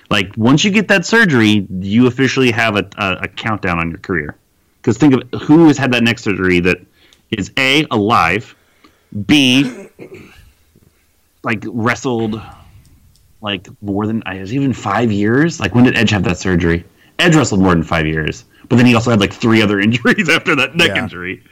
[0.09, 3.99] like once you get that surgery, you officially have a, a, a countdown on your
[3.99, 4.35] career.
[4.81, 6.77] Because think of who has had that neck surgery that
[7.31, 8.55] is a alive,
[9.27, 9.87] b
[11.43, 12.41] like wrestled
[13.41, 15.59] like more than I was even five years.
[15.59, 16.83] Like when did Edge have that surgery?
[17.19, 20.27] Edge wrestled more than five years, but then he also had like three other injuries
[20.29, 21.03] after that neck Yeah.
[21.03, 21.43] injury.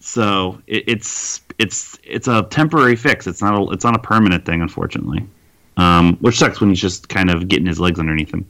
[0.00, 3.26] So it, it's it's it's a temporary fix.
[3.26, 5.26] It's not a it's not a permanent thing, unfortunately.
[5.76, 8.46] um, which sucks when he's just kind of getting his legs underneath him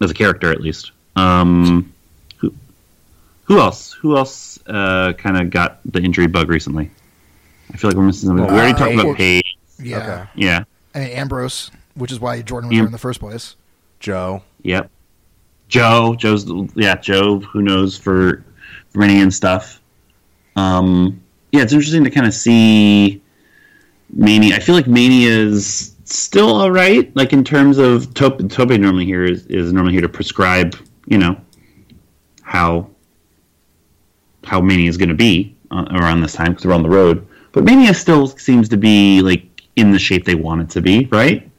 [0.00, 0.92] as a character, at least.
[1.16, 1.92] Um,
[2.38, 2.54] who,
[3.44, 3.92] who else?
[3.92, 6.90] Who else uh, kind of got the injury bug recently?
[7.72, 8.52] I feel like we're missing somebody.
[8.52, 9.44] we already talked about Paige.
[9.44, 9.58] Paige.
[9.86, 9.96] Yeah.
[9.98, 10.30] Okay.
[10.36, 10.64] Yeah.
[10.94, 13.56] I mean, Ambrose, which is why Jordan was Am- there in the first place.
[14.00, 14.42] Joe.
[14.62, 14.90] Yep.
[15.68, 16.14] Joe.
[16.14, 16.96] Joe's yeah.
[16.96, 17.40] Joe.
[17.40, 18.44] Who knows for
[18.90, 19.80] for Mania and stuff.
[20.56, 21.20] Um.
[21.52, 23.22] Yeah, it's interesting to kind of see
[24.10, 24.56] Mania.
[24.56, 27.14] I feel like Mania is still all right.
[27.16, 28.48] Like in terms of Tope.
[28.50, 30.76] Tope normally here is is normally here to prescribe.
[31.06, 31.36] You know
[32.42, 32.88] how
[34.54, 37.26] how Mania is going to be uh, around this time because we're on the road.
[37.50, 41.06] But Mania still seems to be like in the shape they want it to be,
[41.06, 41.50] right?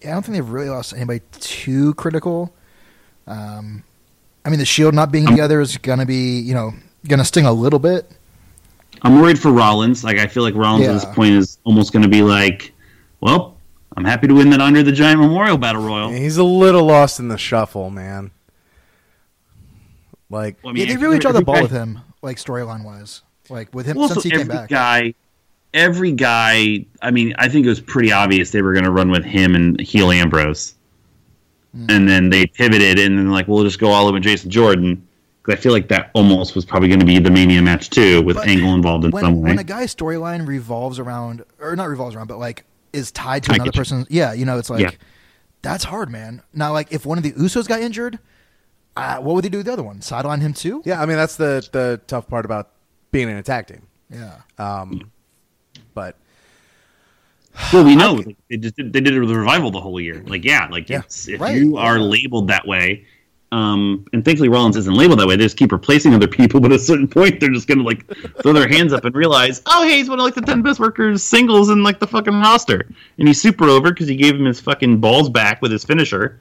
[0.00, 2.54] Yeah, I don't think they've really lost anybody too critical.
[3.26, 3.82] Um,
[4.44, 6.72] I mean, the Shield not being together is going to be, you know,
[7.08, 8.08] going to sting a little bit.
[9.02, 10.04] I'm worried for Rollins.
[10.04, 12.72] Like I feel like Rollins at this point is almost going to be like,
[13.20, 13.56] well,
[13.96, 16.10] I'm happy to win that Andre the Giant Memorial Battle Royal.
[16.10, 18.30] He's a little lost in the shuffle, man.
[20.30, 23.22] Like, Well, I mean, yeah, they really draw the ball with him, like storyline wise,
[23.48, 24.68] like with him Well, since he came every back.
[24.68, 25.14] guy,
[25.72, 26.84] every guy.
[27.00, 29.54] I mean, I think it was pretty obvious they were going to run with him
[29.54, 30.74] and heel Ambrose,
[31.74, 31.86] Hmm.
[31.88, 35.02] and then they pivoted and then like we'll just go all in with Jason Jordan.
[35.42, 38.20] 'Cause I feel like that almost was probably going to be the Mania match too,
[38.22, 39.50] with But Angle involved in when some way.
[39.50, 43.52] when a guy's storyline revolves around, or not revolves around, but like is tied to
[43.52, 44.90] I another person's, yeah, you know, it's like Yeah.
[45.62, 46.42] that's hard, man.
[46.52, 48.18] Now, like if one of the Usos got injured,
[48.96, 50.00] uh, what would they do with the other one?
[50.00, 50.82] Sideline him too?
[50.84, 52.70] yeah, I mean that's the the tough part about
[53.12, 53.82] being in a tag team.
[54.10, 54.36] Yeah.
[54.58, 55.10] Um,
[55.94, 56.16] but
[57.72, 60.00] Well, we know like, they just did, they did it with the revival the whole
[60.00, 60.22] year.
[60.26, 60.98] Like, yeah, like Yeah.
[61.00, 61.56] it's, if Right.
[61.56, 63.04] you are labeled that way,
[63.52, 65.36] um, and thankfully Rollins isn't labeled that way.
[65.36, 68.04] They just keep replacing other people, but at a certain point, they're just gonna like
[68.42, 70.78] throw their hands up and realize, oh, hey, he's one of like the ten best
[70.80, 72.86] workers singles in like the fucking roster,
[73.18, 76.38] and he's super over because he gave him his fucking balls back with his finisher.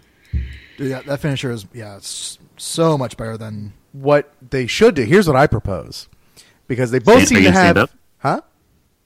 [0.77, 5.03] Dude, that, that finisher is yeah, it's so much better than what they should do
[5.03, 6.07] here's what I propose
[6.67, 7.89] because they both Stand- seem to gonna stand have, up?
[8.19, 8.41] huh?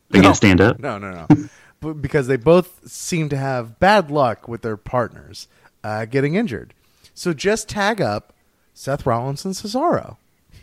[0.09, 0.23] They No.
[0.23, 0.79] gonna stand up.
[0.79, 1.49] No, no, no.
[1.81, 5.47] but because they both seem to have bad luck with their partners
[5.83, 6.73] uh, getting injured.
[7.13, 8.33] So just tag up
[8.73, 10.17] Seth Rollins and Cesaro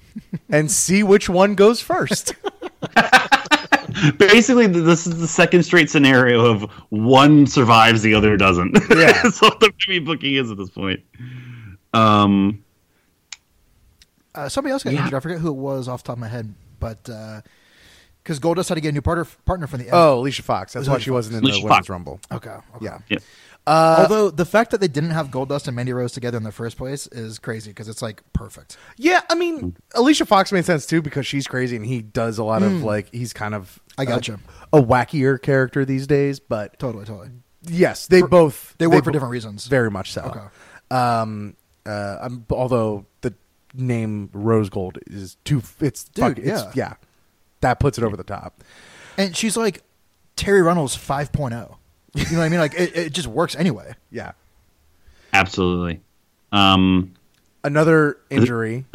[0.48, 2.34] and see which one goes first.
[4.18, 8.74] Basically, this is the second straight scenario of one survives, the other doesn't.
[8.90, 9.12] Yeah.
[9.22, 11.00] That's what the movie booking is at this point.
[11.94, 12.62] Um,
[14.36, 15.00] uh, somebody else got Yeah.
[15.00, 15.14] injured.
[15.14, 17.40] I forget who it was off the top of my head, but uh
[18.22, 20.72] because Goldust had to get a new partner partner from the oh, Alicia Fox.
[20.72, 22.20] That's why Alicia she wasn't in Alicia the Women's Rumble.
[22.32, 22.84] okay, okay.
[22.84, 22.98] Yeah.
[23.08, 23.18] yeah.
[23.68, 26.76] Although the fact that they didn't have Goldust and Mandy Rose together in the first
[26.76, 28.76] place is crazy because it's like perfect.
[28.96, 32.44] Yeah, I mean, Alicia Fox made sense too because she's crazy and he does a
[32.44, 34.38] lot of like he's kind of I gotcha.
[34.72, 36.38] a, a wackier character these days.
[36.40, 37.30] But Totally, totally.
[37.62, 39.66] yes, they both They work for bo- different reasons.
[39.66, 40.22] Very much so.
[40.22, 40.96] Okay.
[40.96, 43.34] Um, uh, I'm, although the
[43.76, 46.72] name Rose Gold is too, it's Dude, fuck- it's, yeah.
[46.74, 46.94] yeah,
[47.60, 48.62] that puts it over the top.
[49.18, 49.82] And she's like
[50.36, 51.76] Terri Runnels 5.0.
[52.14, 52.60] You know what I mean?
[52.60, 53.92] Like it, it just works anyway.
[54.10, 54.32] Yeah.
[55.32, 56.00] Absolutely.
[56.52, 57.14] Um,
[57.64, 58.86] Another injury,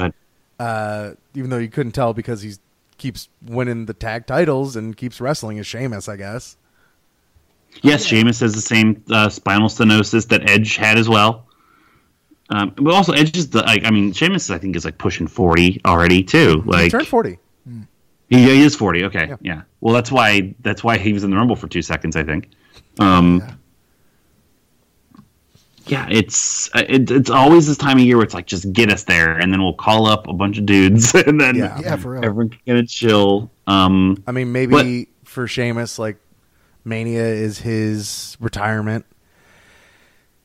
[0.60, 2.54] uh, even though you couldn't tell because he
[2.98, 6.56] keeps winning the tag titles and keeps wrestling, is Sheamus, I guess.
[7.82, 11.46] yes, Sheamus has the same uh, spinal stenosis that Edge had as well.
[12.52, 15.26] Um, but also, Edge is the, like, I mean, Sheamus, I think, is like pushing
[15.26, 16.62] 40 already, too.
[16.66, 17.40] He Like, turned forty.
[18.30, 19.06] he, he is 40.
[19.06, 19.28] Okay.
[19.30, 19.36] Yeah.
[19.42, 19.62] Yeah.
[19.80, 22.50] Well, that's why, that's why he was in the Rumble for two seconds, I think.
[23.00, 23.54] Um, Yeah.
[25.88, 29.04] yeah, it's it, it's always this time of year where it's like just get us
[29.06, 31.80] there, and then we'll call up a bunch of dudes, and then Yeah.
[31.82, 32.24] Yeah, for real.
[32.26, 33.50] everyone can get a chill.
[33.68, 36.18] Um, I mean, maybe for Sheamus, like
[36.86, 39.06] Mania is his retirement,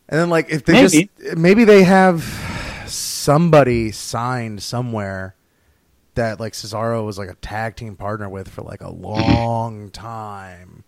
[0.08, 1.10] and then like if they Maybe.
[1.24, 2.22] just maybe they have
[2.86, 5.34] somebody signed somewhere
[6.14, 10.84] that like Cesaro was like a tag team partner with for like a long time,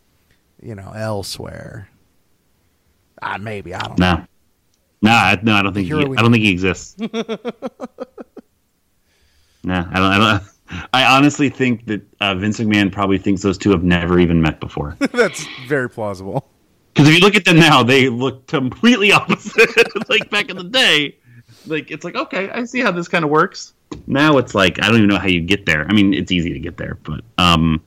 [0.63, 1.89] you know, elsewhere.
[3.21, 4.15] Ah, maybe I don't know.
[4.17, 4.27] no,
[5.03, 6.97] no, I, no, I don't think he, I don't think he exists.
[6.99, 7.35] no, I
[9.65, 9.95] don't.
[9.95, 10.43] I don't.
[10.93, 14.61] I honestly think that uh, Vince McMahon probably thinks those two have never even met
[14.61, 14.97] before.
[15.13, 16.49] That's very plausible.
[16.99, 20.09] Because if you look at them now, they look completely opposite.
[20.09, 21.15] like back in the day,
[21.65, 23.73] like it's like okay, I see how this kind of works.
[24.09, 25.87] Now it's like I don't even know how you get there.
[25.89, 27.85] I mean, it's easy to get there, but um,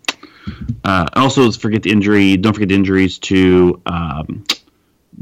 [0.86, 2.38] uh, also forget the injury.
[2.38, 4.46] Don't forget the injuries to um,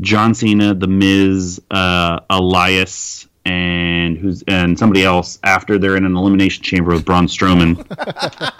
[0.01, 6.15] John Cena, The Miz, uh, Elias, and who's and somebody else after they're in an
[6.15, 7.83] elimination chamber with Braun Strowman.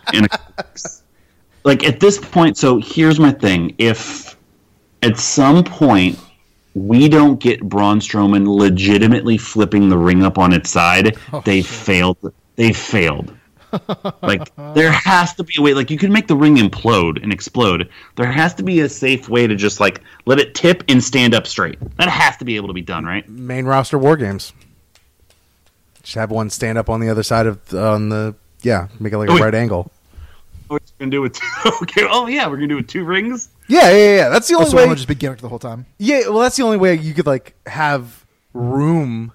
[0.11, 0.27] and
[1.63, 4.38] like at this point, so here's my thing: if
[5.03, 6.19] at some point
[6.75, 11.61] we don't get Braun Strowman legitimately flipping the ring up on its side, oh, they
[11.61, 12.33] failed.
[12.55, 13.35] They failed.
[14.21, 15.73] like there has to be a way.
[15.73, 17.89] Like you can make the ring implode and explode.
[18.15, 21.33] There has to be a safe way to just like let it tip and stand
[21.35, 21.77] up straight.
[21.97, 23.27] That has to be able to be done, right?
[23.29, 24.53] Main roster war games.
[26.01, 29.17] Just have one stand up on the other side of on the yeah, make it
[29.17, 29.41] like a Oh, wait.
[29.43, 29.91] right angle.
[30.69, 31.33] Oh, we're gonna do it.
[31.35, 31.47] Two,
[31.83, 32.05] okay.
[32.09, 33.49] Oh yeah, we're gonna do it two rings.
[33.69, 34.15] Yeah, yeah, yeah.
[34.17, 34.29] yeah.
[34.29, 34.83] That's the oh, only Also, way.
[34.83, 35.85] I'm just be gimmicked the whole time.
[35.97, 39.31] Yeah, well, that's the only way you could like have room.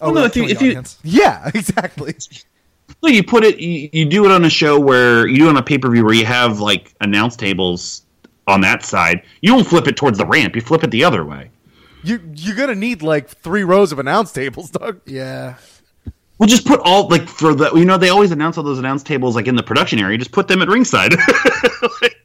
[0.00, 0.98] Oh, no, like if you- if you- audience.
[1.04, 2.14] Yeah, exactly.
[2.18, 3.58] So you put it.
[3.60, 5.90] You, you do it on a show where you do it on a pay per
[5.90, 8.02] view where you have like announce tables
[8.46, 9.22] on that side.
[9.42, 10.56] You don't flip it towards the ramp.
[10.56, 11.50] You flip it the other way.
[12.02, 15.00] You you're gonna need like three rows of announce tables, Doug.
[15.04, 15.56] yeah.
[16.38, 19.02] We'll just put all like for the you know they always announce all those announce
[19.02, 20.16] tables like in the production area.
[20.16, 21.12] Just put them at ringside.
[22.02, 22.16] like,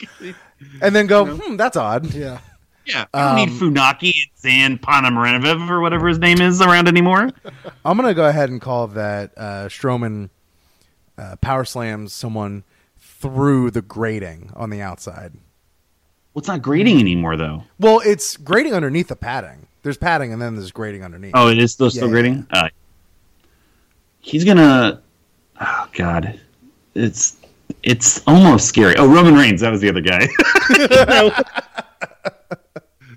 [0.81, 2.13] And then go, hmm, that's odd.
[2.13, 2.39] Yeah.
[2.85, 7.29] yeah, you don't need Funaki and Zan Panamarev or whatever his name is around anymore.
[7.85, 10.29] I'm gonna go ahead and call that uh, Strowman
[11.17, 12.63] uh, power slams someone
[12.99, 15.31] through the grating on the outside.
[16.33, 17.63] well, it's not grating anymore though.
[17.79, 19.67] Well, it's grating underneath the padding.
[19.83, 21.33] There's padding, and then there's grating underneath.
[21.35, 22.47] Oh, it is still still Yeah, grading.
[22.51, 22.69] Uh,
[24.19, 25.01] he's gonna.
[25.61, 26.39] Oh God,
[26.95, 27.37] it's
[27.83, 28.95] it's almost scary.
[28.97, 30.27] Oh, Roman Reigns, that was the other guy.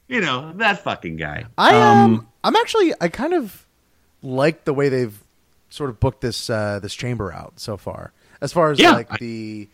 [0.08, 1.44] you know that fucking guy.
[1.58, 3.66] I um, I'm actually I kind of
[4.22, 5.18] like the way they've
[5.68, 8.12] sort of booked this uh, this chamber out so far.
[8.40, 8.92] As far as Yeah.
[8.92, 9.68] like the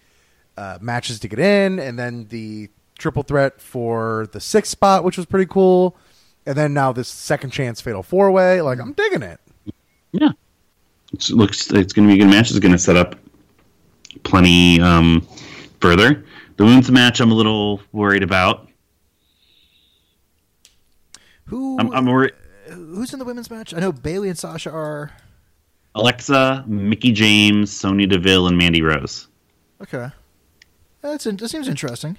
[0.57, 5.17] uh, matches to get in, and then the triple threat for the sixth spot, which
[5.17, 5.97] was pretty cool,
[6.47, 8.61] and then now this second chance fatal four way.
[8.61, 9.41] Like I'm digging it.
[10.13, 10.31] Yeah,
[11.13, 12.51] it looks it's going to be a good match.
[12.51, 13.17] It's going to set up
[14.25, 15.27] plenty um,
[15.81, 16.25] further.
[16.57, 18.69] The women's match, I'm a little worried about.
[21.47, 22.33] Who I'm, I'm worried.
[22.69, 23.75] who's in the women's match?
[23.75, 25.13] I know Bayley and Sasha are.
[25.95, 29.29] Alexa, Mickie James, Sonya Deville, and Mandy Rose.
[29.83, 30.09] Okay.
[31.03, 32.17] That's that seems interesting.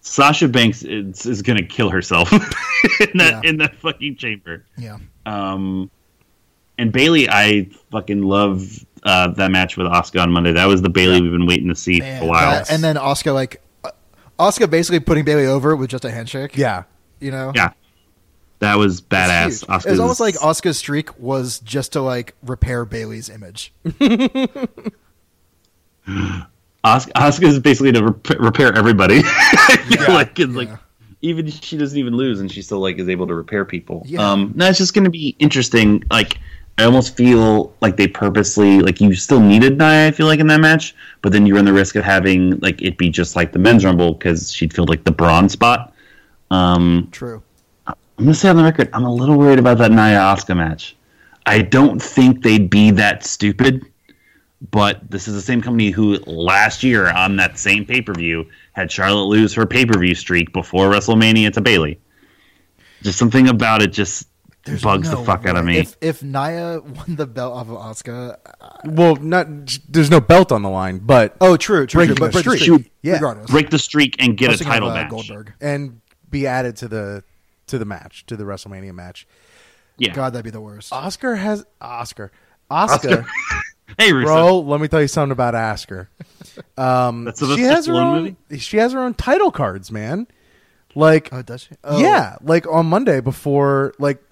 [0.00, 2.32] Sasha Banks is, is going to kill herself
[3.00, 3.50] in that Yeah.
[3.50, 4.64] in that fucking chamber.
[4.76, 4.98] Yeah.
[5.26, 5.90] Um,
[6.78, 10.52] and Bayley, I fucking love uh, that match with Asuka on Monday.
[10.52, 12.50] That was the Bayley we've been waiting to see Man, for a while.
[12.50, 13.90] that- and then Asuka like uh,
[14.38, 16.56] Asuka basically putting Bayley over with just a handshake.
[16.56, 16.84] Yeah.
[17.20, 17.52] You know.
[17.54, 17.72] yeah,
[18.60, 19.46] that was badass.
[19.46, 19.60] huge.
[19.62, 23.72] Asuka's- It was almost like Asuka's streak was just to like repair Bayley's image.
[26.84, 27.08] Os-
[27.40, 29.20] is basically to rep- repair everybody.
[29.24, 30.70] I feel like it's like
[31.20, 34.04] even she doesn't even lose, and she still like is able to repair people.
[34.06, 34.20] Yeah.
[34.30, 36.02] Um, no, it's just going to be interesting.
[36.10, 36.38] Like
[36.78, 40.06] I almost feel like they purposely like you still needed Nia.
[40.06, 42.80] I feel like in that match, but then you run the risk of having like
[42.80, 45.92] it be just like the men's rumble because she'd feel like the bronze spot.
[46.52, 47.42] Um, True.
[47.88, 50.96] I'm gonna say on the record, I'm a little worried about that Nia Asuka match.
[51.46, 53.84] I don't think they'd be that stupid,
[54.70, 58.46] but this is the same company who last year on that same pay per view
[58.72, 61.98] had Charlotte lose her pay per view streak before WrestleMania to Bayley.
[63.02, 64.28] Just something about it just
[64.64, 65.78] There's bugs no the fuck out of me.
[65.78, 68.36] If if Nia won the belt off of Asuka,
[68.84, 69.46] Well, not
[69.88, 72.26] there's no belt on the line, but oh, true, true, Breaking true.
[72.26, 72.62] But break the streak.
[72.82, 73.14] streak, Yeah.
[73.14, 73.50] regardless.
[73.50, 75.10] Break the streak and get was a title of, uh, match.
[75.10, 75.52] Goldberg.
[75.60, 77.24] and be added to the
[77.68, 79.26] to the match to the WrestleMania match.
[79.96, 80.12] Yeah.
[80.12, 80.92] God, that'd be the worst.
[80.92, 82.30] Oscar has Oscar.
[82.70, 83.24] Oscar,
[83.98, 84.26] Hey, Russo.
[84.26, 84.58] bro.
[84.60, 86.10] Let me tell you something about Oscar.
[86.76, 88.58] Um, That's the she has her Stallone own.
[88.58, 90.26] She has her own title cards, man.
[90.94, 91.70] Like, oh, does she?
[91.84, 94.22] Oh, yeah, like on Monday before, like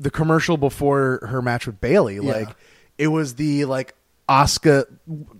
[0.00, 2.16] the commercial before her match with Bayley.
[2.16, 2.20] Yeah.
[2.32, 2.48] Like,
[2.98, 3.94] it was the like
[4.28, 4.84] Asuka.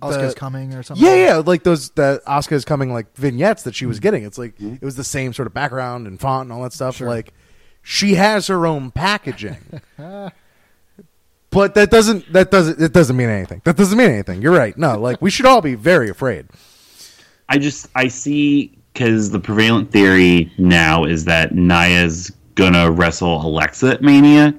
[0.00, 1.04] Asuka's coming or something.
[1.06, 3.88] Yeah, yeah, like those the Asuka's coming like vignettes that she Mm-hmm.
[3.90, 4.24] was getting.
[4.24, 6.96] It's like it was the same sort of background and font and all that stuff.
[6.96, 7.08] Sure.
[7.08, 7.32] Like
[7.82, 9.58] she has her own packaging.
[11.50, 13.60] but that doesn't that doesn't it doesn't mean anything.
[13.64, 14.42] That doesn't mean anything.
[14.42, 14.76] You're right.
[14.76, 16.46] No, like we should all be very afraid.
[17.48, 23.92] I just I see because the prevalent theory now is that Nia's gonna wrestle Alexa
[23.92, 24.54] at Mania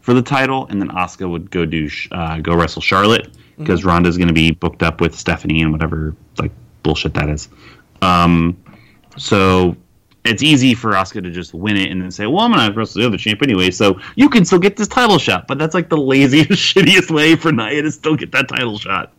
[0.00, 4.16] for the title, and then Asuka would go do uh, go wrestle Charlotte because Ronda's
[4.16, 7.48] gonna be booked up with Stephanie and whatever like bullshit that is.
[8.02, 8.56] Um,
[9.16, 9.76] so
[10.24, 13.00] it's easy for Asuka to just win it and then say, "Well, I'm gonna wrestle
[13.00, 15.88] the other champ anyway." So you can still get this title shot, but that's like
[15.88, 19.12] the laziest, shittiest way for Nia to still get that title shot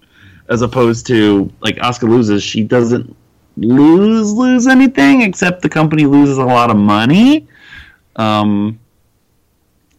[0.50, 3.16] as opposed to like Asuka loses, she doesn't
[3.58, 7.48] lose lose anything except the company loses a lot of money.
[8.20, 8.80] Um,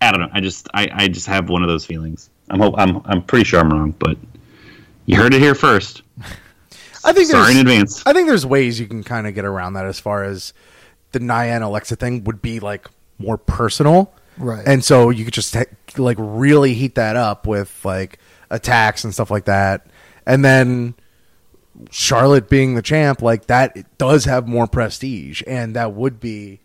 [0.00, 0.28] I don't know.
[0.33, 2.30] I just I, I just have one of those feelings.
[2.48, 4.16] I'm hope I'm I'm pretty sure I'm wrong, but
[5.06, 6.02] you heard it here first.
[7.04, 8.06] I think Sorry in there's, advance.
[8.06, 10.52] I think there's ways you can kind of get around that as far as
[11.12, 14.66] the Nyan Alexa thing would be like more personal, Right.
[14.66, 15.56] And so you could just
[15.98, 18.18] like really heat that up with like
[18.50, 19.87] attacks and stuff like that,
[20.26, 20.94] and then
[21.90, 26.61] Charlotte being the champ, like that does have more prestige, and that would be,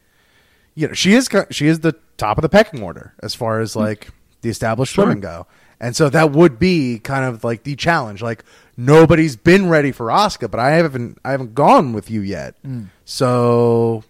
[0.75, 3.75] you know, she is she is the top of the pecking order as far as
[3.75, 4.09] like
[4.41, 5.47] the established women go,
[5.79, 8.21] and so that would be kind of like the challenge.
[8.21, 8.43] Like
[8.77, 12.55] nobody's been ready for Asuka, but I haven't I haven't gone with you yet,
[13.05, 14.03] so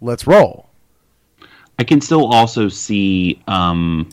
[0.00, 0.68] let's roll.
[1.78, 4.08] I can still also see um,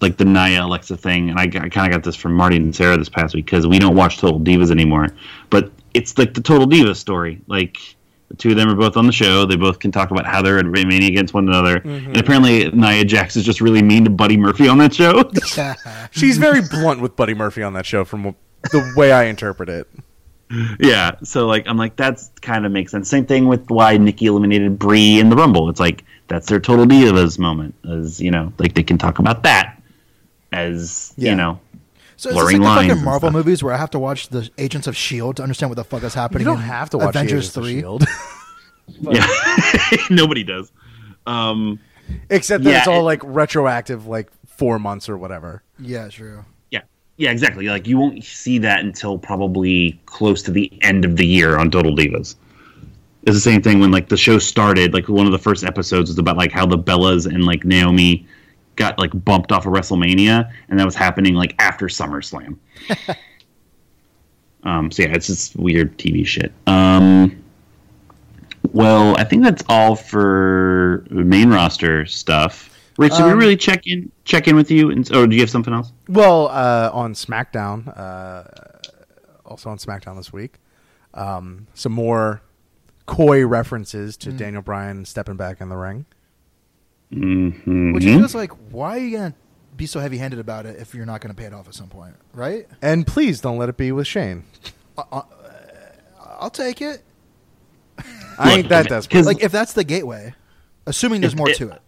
[0.00, 2.74] like the Nia Alexa thing, and I, I kind of got this from Marty and
[2.74, 5.08] Sarah this past week because we don't watch Total Divas anymore.
[5.50, 7.40] But it's like the Total Divas story.
[7.46, 7.95] Like
[8.28, 9.46] the two of them are both on the show.
[9.46, 11.78] They both can talk about how they're remaining against one another.
[11.80, 12.08] Mm-hmm.
[12.08, 15.30] And apparently, Nia Jax is just really mean to Buddy Murphy on that show.
[16.10, 18.34] She's very blunt with Buddy Murphy on that show, from
[18.72, 19.88] the way I interpret it.
[20.80, 21.12] yeah.
[21.24, 23.08] So like, I'm like, that's kind of makes sense.
[23.08, 25.68] Same thing with why Nikki eliminated Brie in the Rumble.
[25.70, 29.42] It's like that's their Total Divas moment, as you know, like they can talk about
[29.44, 29.80] that
[30.52, 31.30] as Yeah.
[31.30, 31.60] you know.
[32.16, 33.32] So is this blurring like the lines fucking Marvel stuff.
[33.34, 36.02] movies where I have to watch the Agents of Shield to understand what the fuck
[36.02, 36.40] is happening.
[36.40, 37.80] You don't in have to watch Avengers Agents of three.
[37.80, 38.04] Shield,
[39.00, 39.26] Yeah,
[40.10, 40.70] nobody does.
[41.26, 41.78] Um,
[42.30, 45.62] except that Yeah, it's all it- like retroactive, like four months or whatever.
[45.78, 46.44] Yeah, true.
[46.70, 46.82] yeah,
[47.16, 47.66] yeah, exactly.
[47.66, 51.70] Like you won't see that until probably close to the end of the year on
[51.70, 52.36] Total Divas.
[53.24, 54.94] It's the same thing when like the show started.
[54.94, 58.26] Like one of the first episodes was about like how the Bellas and like Naomi
[58.76, 62.56] got like bumped off of WrestleMania, and that was happening like after SummerSlam.
[64.62, 66.52] um, so yeah, it's just weird TV shit.
[66.66, 67.42] Um,
[68.72, 72.72] well, I think that's all for main roster stuff.
[72.98, 74.90] Rich, did we Um, really check in check in with you?
[74.90, 75.92] And, or do you have something else?
[76.08, 78.44] Well, uh, on SmackDown, uh,
[79.44, 80.58] also on SmackDown this week,
[81.14, 82.42] um, some more
[83.04, 86.06] coy references to Daniel Bryan stepping back in the ring.
[87.12, 87.92] Mm-hmm.
[87.92, 89.34] Which is just like, why are you gonna
[89.76, 91.88] be so heavy handed about it if you're not gonna pay it off at some
[91.88, 92.66] point, right?
[92.82, 94.44] And please don't let it be with Shane.
[96.38, 97.02] I'll take it.
[98.38, 99.08] I ain't that desperate.
[99.10, 100.34] Because Like if that's the gateway,
[100.86, 101.80] assuming there's more it- to it.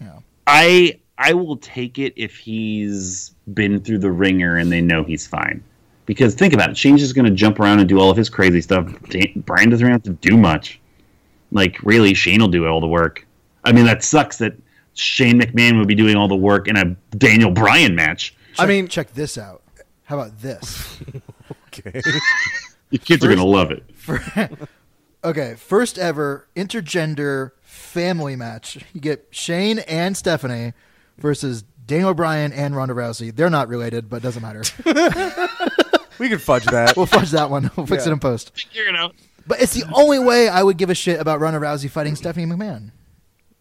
[0.00, 0.22] You know.
[0.46, 5.26] I I will take it if he's been through the ringer and they know he's
[5.26, 5.62] fine.
[6.06, 8.28] Because think about it, Shane's just going to jump around and do all of his
[8.28, 8.86] crazy stuff.
[9.08, 10.78] Dan- Bryan doesn't have to do much.
[11.50, 13.26] Like really, Shane will do all the work.
[13.64, 14.54] I mean, that sucks that
[14.94, 18.34] Shane McMahon would be doing all the work in a Daniel Bryan match.
[18.58, 19.62] I mean- check this out.
[20.04, 20.98] How about this?
[21.68, 22.00] okay.
[22.90, 23.84] Your kids are going to love it.
[25.24, 28.76] Okay, first ever intergender family match.
[28.92, 30.74] You get Shane and Stephanie
[31.16, 33.34] versus Daniel Bryan and Ronda Rousey.
[33.34, 34.60] They're not related, but doesn't matter.
[36.18, 36.94] we can fudge that.
[36.94, 37.70] We'll fudge that one.
[37.74, 38.10] We'll fix Yeah.
[38.10, 38.52] it in post.
[38.54, 39.14] Figure it out.
[39.46, 42.44] But it's the only way I would give a shit about Ronda Rousey fighting Stephanie
[42.44, 42.90] McMahon.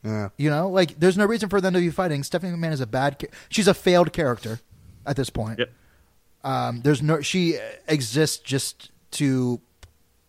[0.04, 0.30] Yeah.
[0.38, 2.24] You know, like there's no reason for them to be fighting.
[2.24, 3.20] Stephanie McMahon is a bad.
[3.20, 4.60] Ca- she's a failed character
[5.06, 5.60] at this point.
[5.60, 5.72] Yep.
[6.44, 7.22] Um, there's no.
[7.22, 9.62] She exists just to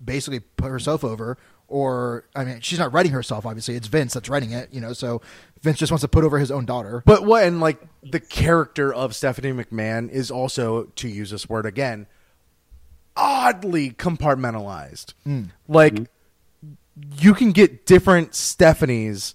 [0.05, 3.45] basically put herself over, or I mean, she's not writing herself.
[3.47, 4.73] Obviously, it's Vince that's writing it.
[4.73, 5.23] You know, so
[5.61, 7.03] Vince just wants to put over his own daughter.
[7.05, 11.67] But what and like the character of Stephanie McMahon is also, to use this word
[11.67, 12.07] again,
[13.17, 15.15] oddly compartmentalized.
[15.67, 15.99] Like
[17.19, 19.35] you can get different Stephanies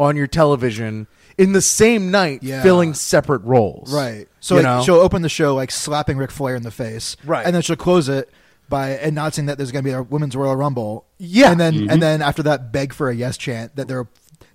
[0.00, 1.06] on your television
[1.38, 2.62] in the same night, Yeah.
[2.62, 3.92] filling separate roles.
[3.92, 4.26] Right.
[4.40, 4.82] So You like, know?
[4.84, 7.16] she'll open the show like slapping Ric Flair in the face.
[7.24, 7.44] Right.
[7.46, 8.30] And then she'll close it
[8.68, 11.06] by announcing that there's going to be a women's Royal Rumble.
[11.18, 11.50] Yeah.
[11.52, 14.08] And then and then after that, beg for a yes chant that they're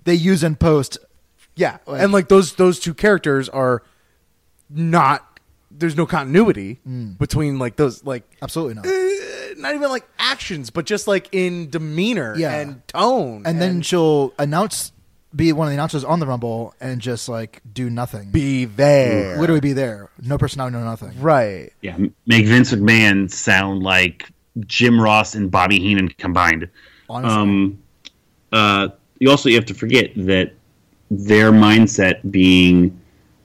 [0.04, 0.98] they use in post.
[1.54, 3.82] Yeah, and like those those two characters are
[4.70, 5.40] not.
[5.70, 6.80] There's no continuity
[7.18, 8.86] between like those like Absolutely not.
[8.86, 12.54] eh, not even like actions, but just like in demeanor Yeah.
[12.54, 13.42] and tone.
[13.44, 14.92] And then she'll announce,
[15.36, 18.30] be one of the announcers on the Rumble, and just like do nothing.
[18.30, 19.38] be there.
[19.38, 20.08] literally be there.
[20.22, 21.20] No personality, no nothing.
[21.20, 21.72] right.
[21.82, 24.30] Yeah, make Vince McMahon sound like
[24.60, 26.68] Jim Ross and Bobby Heenan combined.
[27.08, 27.38] Honestly.
[27.38, 27.78] Um,
[28.52, 30.52] uh, you also you have to forget that
[31.10, 32.98] their mindset being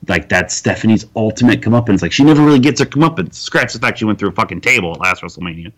[0.07, 2.01] like that's Stephanie's ultimate comeuppance.
[2.01, 3.35] Like she never really gets her comeuppance.
[3.35, 5.71] Scratch the fact she went through a fucking table at last WrestleMania.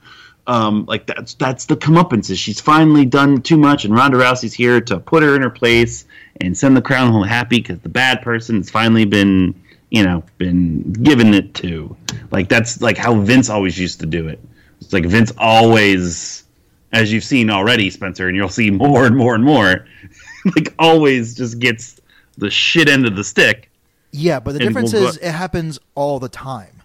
[0.46, 2.30] Um, like that's that's the comeuppance.
[2.30, 5.50] Is she's finally done too much, and Ronda Rousey's here to put her in her
[5.50, 6.06] place
[6.42, 10.24] and send the crown home happy because the bad person has finally been you know
[10.38, 11.96] been given it to.
[12.32, 14.40] Like that's like how Vince always used to do it.
[14.82, 16.44] It's like Vince always
[16.94, 19.86] as you've seen already, Spencer, and you'll see more and more and more,
[20.56, 22.00] like always just gets
[22.38, 23.70] the shit end of the stick.
[24.14, 26.82] Yeah, but the And difference we'll go- is it happens all the time.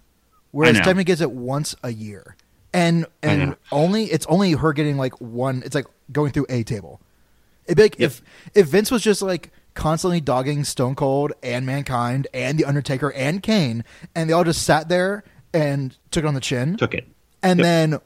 [0.51, 0.76] Whereas.
[0.79, 2.35] Stephanie gets it once a year.
[2.72, 7.01] And and only it's only her getting like one it's like going through a table.
[7.66, 8.20] It'd be like if
[8.55, 13.43] if Vince was just like constantly dogging Stone Cold and Mankind and the Undertaker and
[13.43, 15.22] Kane, and they all just sat there
[15.55, 17.07] and took it on the chin, Took it.
[17.43, 17.64] and Yep.
[17.64, 18.01] then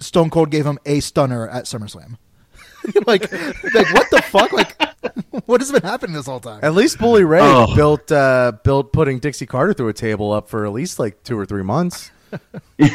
[0.00, 2.16] Stone Cold gave him a stunner at SummerSlam.
[3.06, 4.52] like, like what the fuck?
[4.52, 4.76] Like,
[5.46, 6.60] what has been happening this whole time?
[6.62, 7.74] At least Bully Ray Oh.
[7.74, 11.38] built uh, built putting Dixie Carter through a table up for at least like two
[11.38, 12.10] or three months.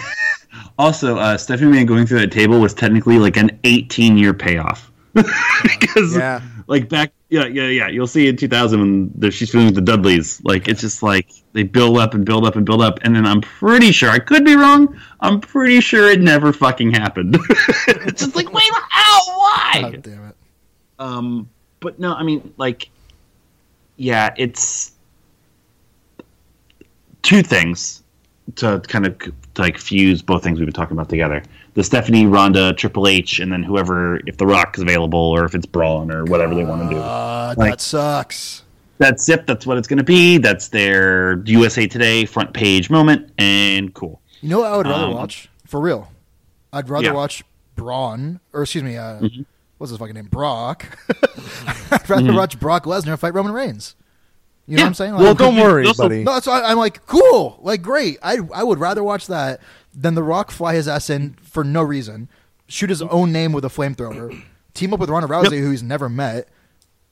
[0.77, 4.91] Also, uh, Stephanie Man going through that table was technically like an 18 year payoff.
[5.13, 6.41] because, Yeah.
[6.67, 7.87] like, back, yeah, yeah, yeah.
[7.87, 10.41] You'll see in 2000 when she's feeling with the Dudleys.
[10.43, 12.99] Like, it's just like they build up and build up and build up.
[13.03, 16.91] And then I'm pretty sure, I could be wrong, I'm pretty sure it never fucking
[16.93, 17.37] happened.
[17.87, 19.19] it's just like, wait, how?
[19.37, 19.79] Why?
[19.91, 20.35] God damn it!
[20.97, 21.49] Um,
[21.79, 22.89] but no, I mean, like,
[23.97, 24.91] yeah, it's
[27.23, 28.03] two things
[28.55, 31.43] to kind of to like fuse both things we've been talking about together:
[31.75, 35.55] the Stephanie, Ronda, Triple H, and then whoever, if The Rock is available, or if
[35.55, 37.01] it's Braun, or whatever they want to do.
[37.01, 38.63] Uh, Like- that sucks.
[38.97, 39.47] That's it.
[39.47, 40.37] That's what it's going to be.
[40.39, 44.19] That's their USA Today front page moment, and cool.
[44.41, 46.11] You know what I would rather Um, watch for real?
[46.73, 47.13] I'd rather Yeah.
[47.13, 47.43] watch
[47.77, 49.41] Braun, or excuse me, uh, Mm-hmm.
[49.79, 50.25] What's his fucking name?
[50.27, 50.85] Brock.
[51.91, 53.95] I'd rather watch Brock Lesnar fight Roman Reigns.
[54.67, 54.83] You know Yeah.
[54.83, 55.15] what I'm saying?
[55.15, 56.23] Well, don't worry, also- buddy.
[56.23, 58.19] No, so I, I'm like, cool, like great.
[58.21, 59.59] I I would rather watch that
[59.95, 62.29] than The Rock fly his ass in for no reason,
[62.67, 64.39] shoot his own name with a flamethrower,
[64.75, 65.61] team up with Ronda Rousey, Yep.
[65.63, 66.47] who he's never met.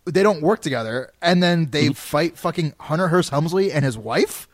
[0.05, 1.93] They don't work together, and then they Mm-hmm.
[1.93, 4.47] fight fucking Hunter Hearst Helmsley and his wife.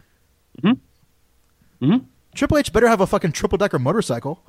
[0.64, 1.86] Mm-hmm.
[1.86, 2.06] Mm-hmm.
[2.36, 4.42] Triple H better have a fucking triple decker motorcycle.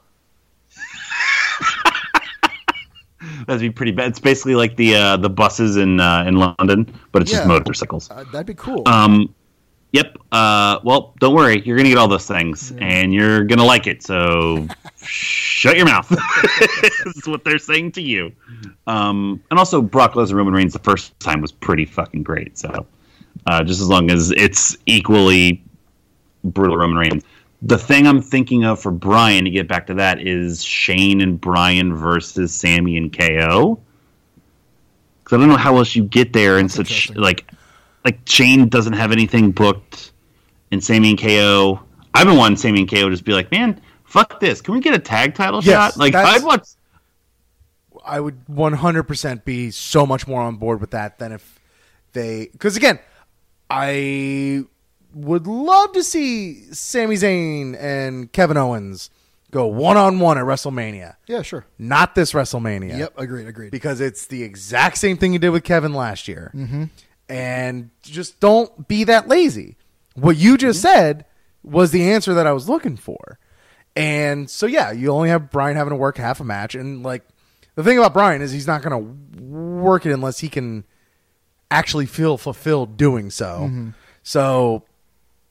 [3.47, 4.09] That'd be pretty bad.
[4.09, 7.38] It's basically like the uh, the buses in uh, in London, but it's Yeah.
[7.38, 8.11] just motorcycles.
[8.11, 8.82] Uh, that'd be cool.
[8.86, 9.34] Um,
[9.92, 10.16] yep.
[10.32, 11.62] Uh, well, don't worry.
[11.64, 14.03] You're gonna get all those things, and you're gonna like it.
[14.03, 14.66] So
[14.97, 16.09] shut your mouth.
[16.82, 18.32] this is what they're saying to you.
[18.86, 22.59] Um, and also, Brock Lesnar Roman Reigns the first time was pretty fucking great.
[22.59, 22.86] So
[23.47, 25.62] uh, just as long as it's equally
[26.45, 27.24] brutal Roman Reigns.
[27.66, 31.40] The thing I'm thinking of for Bryan to get back to that is Shane and
[31.40, 33.80] Bryan versus Sami and KO.
[35.22, 37.50] Because I don't know how else you get there in such like
[38.04, 40.12] like Shane doesn't have anything booked,
[40.70, 41.80] and Sami and KO.
[42.12, 44.60] I've been wanting Sami and KO to just be like, man, fuck this.
[44.60, 45.96] Can we get a tag title Yes, shot?
[45.98, 46.68] Like I'd watch.
[48.04, 51.58] I would 100% be so much more on board with that than if
[52.12, 52.50] they.
[52.52, 52.98] Because again,
[53.70, 54.64] I
[55.14, 59.10] would love to see Sami Zayn and Kevin Owens
[59.50, 61.14] go one on one at WrestleMania.
[61.28, 61.64] yeah, sure.
[61.78, 62.98] Not this WrestleMania.
[62.98, 63.70] Yep, agreed, agreed.
[63.70, 66.50] Because it's the exact same thing you did with Kevin last year.
[66.54, 66.84] Mm-hmm.
[67.28, 69.76] And just don't be that lazy.
[70.14, 71.24] What you just said
[71.62, 73.38] was the answer that I was looking for.
[73.96, 76.74] And so, yeah, you only have Bryan having to work half a match.
[76.74, 77.22] And, like,
[77.76, 80.84] the thing about Bryan is he's not going to work it unless he can
[81.70, 83.92] actually feel fulfilled doing so.
[84.24, 84.82] So,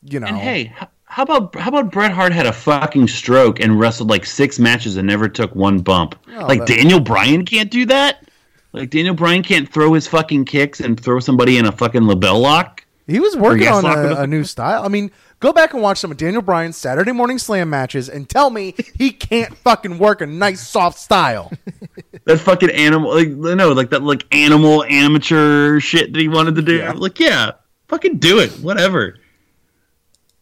[0.06, 0.28] you know.
[0.28, 0.74] And hey,
[1.06, 4.97] how about how about Bret Hart had a fucking stroke and wrestled like six matches
[4.97, 6.16] and never took one bump?
[6.36, 8.26] Oh, like that- Daniel Bryan can't do that.
[8.72, 12.41] Like Daniel Bryan can't throw his fucking kicks and throw somebody in a fucking LeBell
[12.41, 12.84] Lock.
[13.06, 14.84] He was working on a, a new style.
[14.84, 18.28] I mean, go back and watch some of Daniel Bryan's Saturday morning slam matches and
[18.28, 21.51] tell me he can't fucking work a nice soft style.
[22.26, 26.62] That fucking animal, like no, like that like animal amateur shit that he wanted to
[26.62, 26.78] do.
[26.78, 26.93] Yeah.
[26.93, 27.51] Like yeah,
[27.89, 29.18] fucking do it, whatever.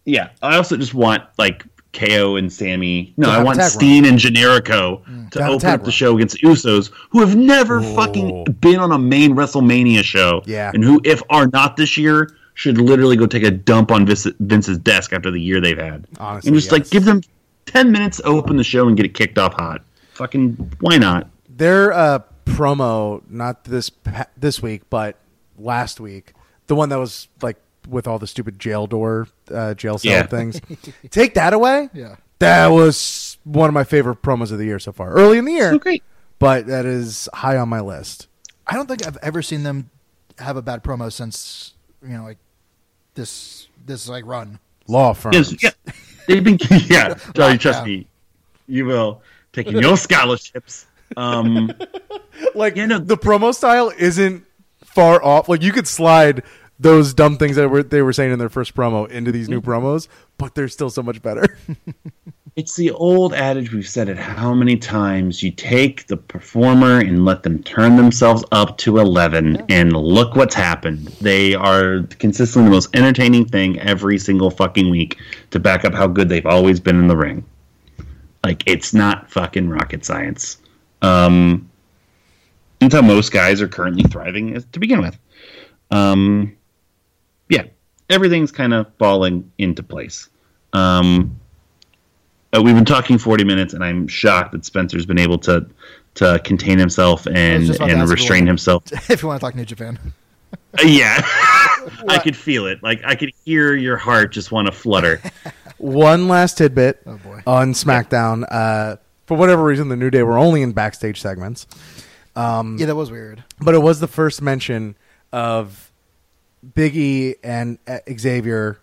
[0.05, 3.13] Yeah, I also just want like KO and Sami.
[3.17, 7.19] No, I want Steen and Generico to To open up the show against Usos, who
[7.19, 10.41] have never fucking been on a main WrestleMania show.
[10.45, 10.71] Yeah.
[10.73, 14.77] and who, if are not this year, should literally go take a dump on Vince's
[14.79, 16.05] desk after the year they've had.
[16.19, 17.21] Honestly, and just like give them
[17.65, 19.83] ten minutes to open the show and get it kicked off hot.
[20.13, 21.29] Fucking why not?
[21.49, 23.91] Their uh, promo, not this
[24.37, 25.17] this week, but
[25.57, 26.33] last week,
[26.67, 30.23] the one that was like with all the stupid jail door, uh, jail cell Yeah.
[30.27, 30.59] things.
[31.11, 31.89] Take that away.
[31.93, 32.15] Yeah.
[32.39, 35.11] that was one of my favorite promos of the year so far.
[35.11, 36.03] Early in the year, So great.
[36.39, 38.27] but that is high on my list.
[38.67, 39.89] I don't think I've ever seen them
[40.39, 42.37] have a bad promo since you know like
[43.15, 44.59] this this like run.
[44.87, 45.33] Law firm.
[45.33, 45.71] Yes, yeah.
[46.27, 46.57] They've been
[46.87, 47.87] yeah, Charlie, trust down.
[47.87, 48.07] me.
[48.67, 49.21] You will.
[49.53, 50.85] Taking your scholarships.
[51.17, 51.73] Um
[52.55, 52.99] like Yeah, no.
[52.99, 54.45] the promo style isn't
[54.85, 55.49] far off.
[55.49, 56.43] Like you could slide
[56.81, 59.61] those dumb things that were they were saying in their first promo into these new
[59.61, 60.07] promos,
[60.37, 61.57] but they're still so much better.
[62.55, 65.43] it's the old adage we've said it how many times?
[65.43, 70.55] You take the performer and let them turn themselves up to 11 and look what's
[70.55, 71.07] happened.
[71.21, 75.19] They are consistently the most entertaining thing every single fucking week
[75.51, 77.45] to back up how good they've always been in the ring.
[78.43, 80.57] Like it's not fucking rocket science.
[81.03, 81.69] Um
[82.79, 85.15] That's how most guys are currently thriving to begin with.
[85.91, 86.55] Um, yeah,
[88.11, 90.29] everything's kind of falling into place.
[90.73, 91.39] Um,
[92.55, 95.67] uh, we've been talking 40 minutes, and I'm shocked that Spencer's been able to
[96.15, 98.83] to contain himself and just about to and restrain himself.
[99.09, 99.97] if you want to talk New Japan.
[100.77, 101.15] Uh, yeah,
[102.09, 102.83] I could feel it.
[102.83, 105.21] Like I could hear your heart just want to flutter.
[105.77, 107.41] One last tidbit Oh, boy.
[107.47, 108.45] on SmackDown.
[108.51, 111.65] Uh, for whatever reason, the New Day were only in backstage segments,
[112.35, 113.43] yeah, that was weird.
[113.61, 114.95] but it was the first mention
[115.31, 115.90] of
[116.75, 118.79] Big E and uh, Xavier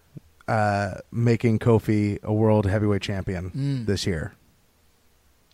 [0.49, 4.35] uh, making Kofi a world heavyweight champion this year.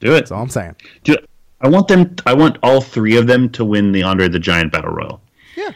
[0.01, 0.15] Do it.
[0.21, 0.77] That's all I'm saying.
[1.05, 1.29] Do it.
[1.61, 2.15] I want them.
[2.27, 5.21] I want all three of them to win the Andre the Giant Battle Royal.
[5.57, 5.71] Yeah.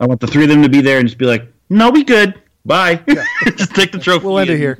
[0.00, 2.02] I want the three of them to be there and just be like, "No, we
[2.04, 2.40] good.
[2.64, 2.96] Bye.
[3.56, 4.78] just take the trophy." We'll end it here.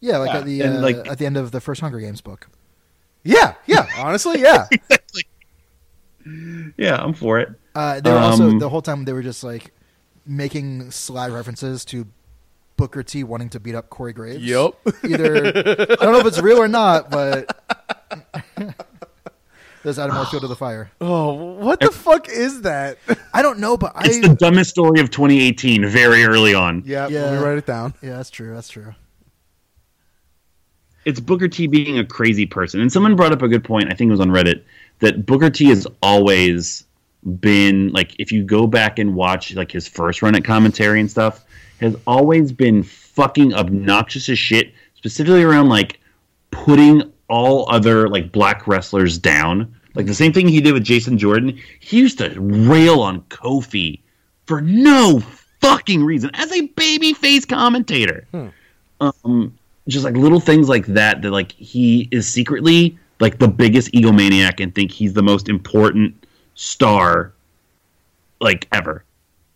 [0.00, 2.20] Yeah, like Yeah, at the uh, like- at the end of the first Hunger Games
[2.20, 2.48] book.
[3.24, 3.86] Yeah, yeah.
[3.98, 4.66] Honestly, yeah.
[6.76, 7.48] Yeah, I'm for it.
[7.74, 9.72] Uh, they were also Um, the whole time they were just like
[10.26, 12.06] making sly references to
[12.76, 14.42] Booker T wanting to beat up Corey Graves.
[14.44, 14.74] Yep.
[15.04, 17.56] Either I don't know if it's real or not, but
[19.82, 20.90] there's Adam more fuel to the fire.
[21.00, 22.98] Oh, what the fuck is that?
[23.34, 25.86] I don't know, but I It's I the dumbest story of 2018.
[25.86, 26.82] Very early on.
[26.86, 27.22] yeah, Yeah.
[27.30, 27.94] let me write it down.
[28.02, 28.54] yeah, that's true.
[28.54, 28.94] That's true.
[31.04, 32.80] it's Booker T being a crazy person.
[32.80, 34.62] And someone brought up a good point, I think it was on Reddit,
[35.00, 36.84] that Booker T is always
[37.40, 41.10] been like if you go back and watch like his first run at commentary and
[41.10, 41.44] stuff,
[41.80, 46.00] has always been fucking obnoxious as shit, specifically around like
[46.50, 49.74] putting all other like black wrestlers down.
[49.94, 51.58] Like the same thing he did with Jason Jordan.
[51.80, 54.00] He used to rail on Kofi
[54.46, 55.20] for no
[55.60, 58.26] fucking reason as a babyface commentator
[59.00, 59.56] um
[59.88, 64.60] just like little things like that that like he is secretly like the biggest egomaniac
[64.60, 66.21] and think he's the most important
[66.62, 67.32] star
[68.40, 69.04] like ever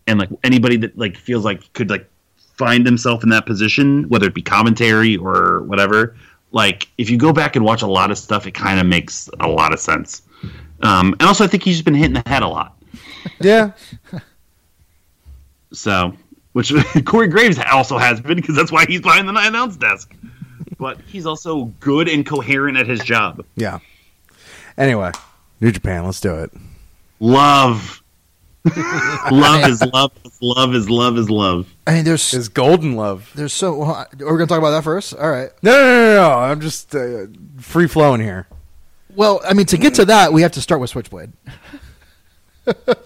[0.08, 2.08] and like anybody that like feels like could like
[2.56, 6.16] find himself in that position whether it be commentary or whatever
[6.50, 9.30] like if you go back and watch a lot of stuff it kind of makes
[9.38, 10.22] a lot of sense
[10.82, 12.76] um and also i think he's just been hitting the head a lot
[13.40, 13.70] Yeah,
[15.72, 16.12] so,
[16.52, 16.72] which
[17.04, 20.14] Corey Graves also has been because that's why he's behind the nine ounce desk.
[20.78, 23.44] But he's also good and coherent at his job.
[23.56, 23.78] yeah.
[24.78, 25.10] Anyway,
[25.60, 26.52] New Japan, let's do it.
[27.20, 28.02] Love,
[29.30, 30.12] love is love.
[30.24, 31.74] Is love is love is love.
[31.86, 33.30] I mean, there's Is golden love?
[33.34, 35.14] there's so well, we're gonna talk about that first.
[35.14, 35.50] All right.
[35.62, 36.14] No, no, no, no.
[36.14, 36.30] no.
[36.32, 37.26] I'm just uh,
[37.58, 38.46] free flowing here.
[39.14, 41.32] Well, I mean, to get to that, we have to start with Switchblade.
[42.66, 42.98] and before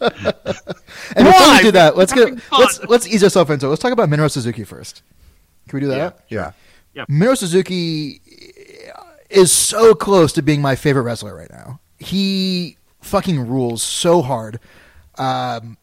[1.14, 1.58] Why?
[1.58, 3.68] we do that, let's get let's let's ease ourselves into it.
[3.68, 5.02] Let's talk about Minoru Suzuki first.
[5.68, 6.24] Can we do that?
[6.28, 6.52] Yeah.
[6.94, 7.04] Yeah.
[7.08, 8.20] Minoru Suzuki
[9.28, 11.78] is so close to being my favorite wrestler right now.
[11.98, 14.60] He fucking rules so hard.
[15.16, 15.76] Um,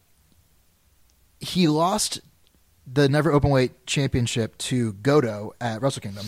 [1.39, 2.19] he lost
[2.91, 6.27] the never openweight championship to Goto at Wrestle Kingdom,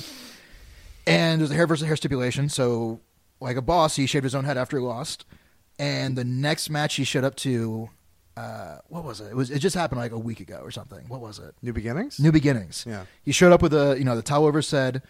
[1.08, 2.50] and there's a hair versus hair stipulation.
[2.50, 3.00] So,
[3.40, 5.26] like a boss, he shaved his own head after he lost.
[5.80, 7.90] And the next match he showed up to,
[8.36, 9.28] uh, what was it?
[9.28, 11.08] It was it just happened like a week ago or something.
[11.08, 11.56] What was it?
[11.62, 12.20] New beginnings.
[12.20, 12.86] New Beginnings.
[12.88, 13.06] Yeah.
[13.24, 15.02] He showed up with a, you know, the towel over his head.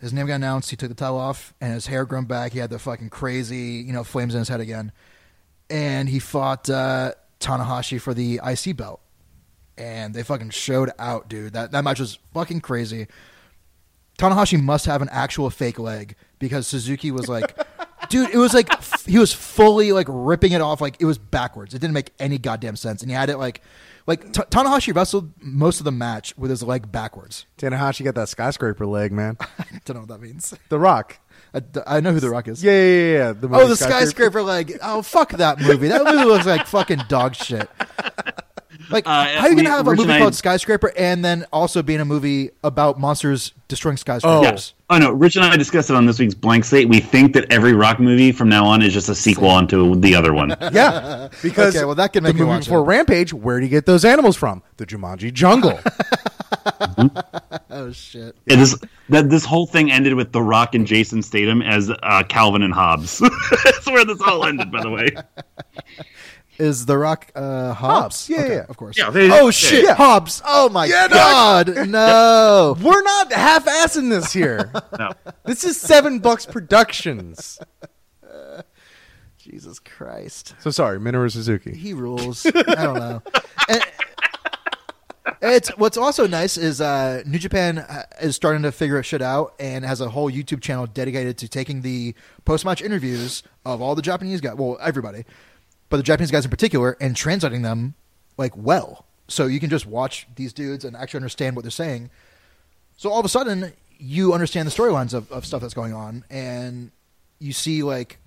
[0.00, 0.70] His name got announced.
[0.70, 2.52] He took the towel off, and his hair grown back.
[2.52, 4.92] He had the fucking crazy, you know, flames in his head again.
[5.72, 9.00] And he fought uh, Tanahashi for the IC belt.
[9.78, 11.54] And they fucking showed out, dude.
[11.54, 13.06] That that match was fucking crazy.
[14.18, 17.56] Tanahashi must have an actual fake leg because Suzuki was like,
[18.12, 21.16] dude, it was like f- he was fully like ripping it off, like it was
[21.18, 21.72] backwards.
[21.74, 23.62] It didn't make any goddamn sense, and he had it like,
[24.06, 27.46] like Tanahashi wrestled most of the match with his leg backwards.
[27.58, 29.38] Tanahashi got that skyscraper leg, man.
[29.58, 30.54] I Don't know what that means.
[30.68, 31.18] The Rock.
[31.54, 32.62] I, I know who the Rock is.
[32.62, 33.12] Yeah, yeah, yeah.
[33.12, 33.32] yeah.
[33.32, 34.78] The Oh, the skyscraper leg.
[34.82, 35.88] Oh, fuck that movie.
[35.88, 37.68] That movie looks like fucking dog shit.
[38.90, 41.46] Like, Uh, how are you gonna have a movie and I- called Skyscraper and then
[41.52, 44.74] also be in a movie about monsters destroying skyscrapers?
[44.90, 46.88] Oh no, Rich and I discussed it on this week's blank slate.
[46.88, 50.14] We think that every rock movie from now on is just a sequel onto the
[50.14, 50.54] other one.
[50.72, 52.84] Yeah, because Okay, well, that can make the movie watch before it.
[52.84, 53.32] Rampage.
[53.32, 54.62] Where do you get those animals from?
[54.76, 55.78] The Jumanji jungle.
[57.70, 58.36] Oh shit.
[58.46, 58.78] It is
[59.08, 62.72] that this whole thing ended with The Rock and Jason Statham as uh, Calvin and
[62.72, 63.18] Hobbes.
[63.64, 65.08] That's where this all ended, by the way.
[66.62, 68.28] Is The Rock uh, Hobbs?
[68.28, 68.64] Hobbs, yeah, Okay, yeah.
[68.68, 68.96] of course.
[68.98, 69.50] Yeah, they- oh yeah.
[69.50, 69.94] shit, Yeah.
[69.94, 70.40] Hobbs!
[70.46, 71.16] Oh my Yeah, no.
[71.16, 72.76] god, no!
[72.80, 74.70] We're not half-assing this here.
[74.98, 75.10] No.
[75.44, 77.58] This is Seven Bucks Productions.
[79.38, 81.74] Jesus Christ, So sorry, Minoru Suzuki.
[81.74, 82.46] he rules.
[82.46, 83.22] I don't know.
[83.68, 83.82] And-
[85.40, 89.54] it's what's also nice is uh, New Japan uh, is starting to figure shit out
[89.58, 94.02] and has a whole YouTube channel dedicated to taking the post-match interviews of all the
[94.02, 95.24] Japanese guys, well, everybody,
[95.92, 97.94] but the Japanese guys in particular, and translating them
[98.38, 99.04] like well.
[99.28, 102.10] So you can just watch these dudes and actually understand what they're saying.
[102.96, 106.24] So all of a sudden, you understand the storylines of, of stuff that's going on,
[106.30, 106.90] and
[107.38, 108.18] you see like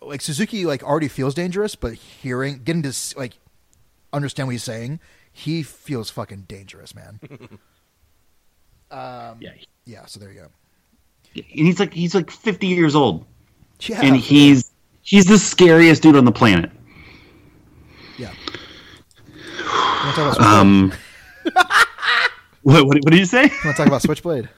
[0.00, 3.34] like Suzuki like already feels dangerous, but hearing getting to like
[4.12, 5.00] understand what he's saying,
[5.32, 7.18] he feels fucking dangerous, man.
[8.90, 9.52] um, Yeah,
[9.84, 10.06] yeah.
[10.06, 10.48] So there you go.
[11.34, 13.26] and he's like he's like 50 years old,
[13.80, 14.70] Yeah, and he's
[15.02, 16.70] he's the scariest dude on the planet.
[18.18, 18.32] yeah.
[19.58, 19.67] You want to talk about Switchblade?
[20.38, 20.92] Um,
[22.62, 23.42] what, what, what did you say?
[23.42, 24.48] want to talk about Switchblade?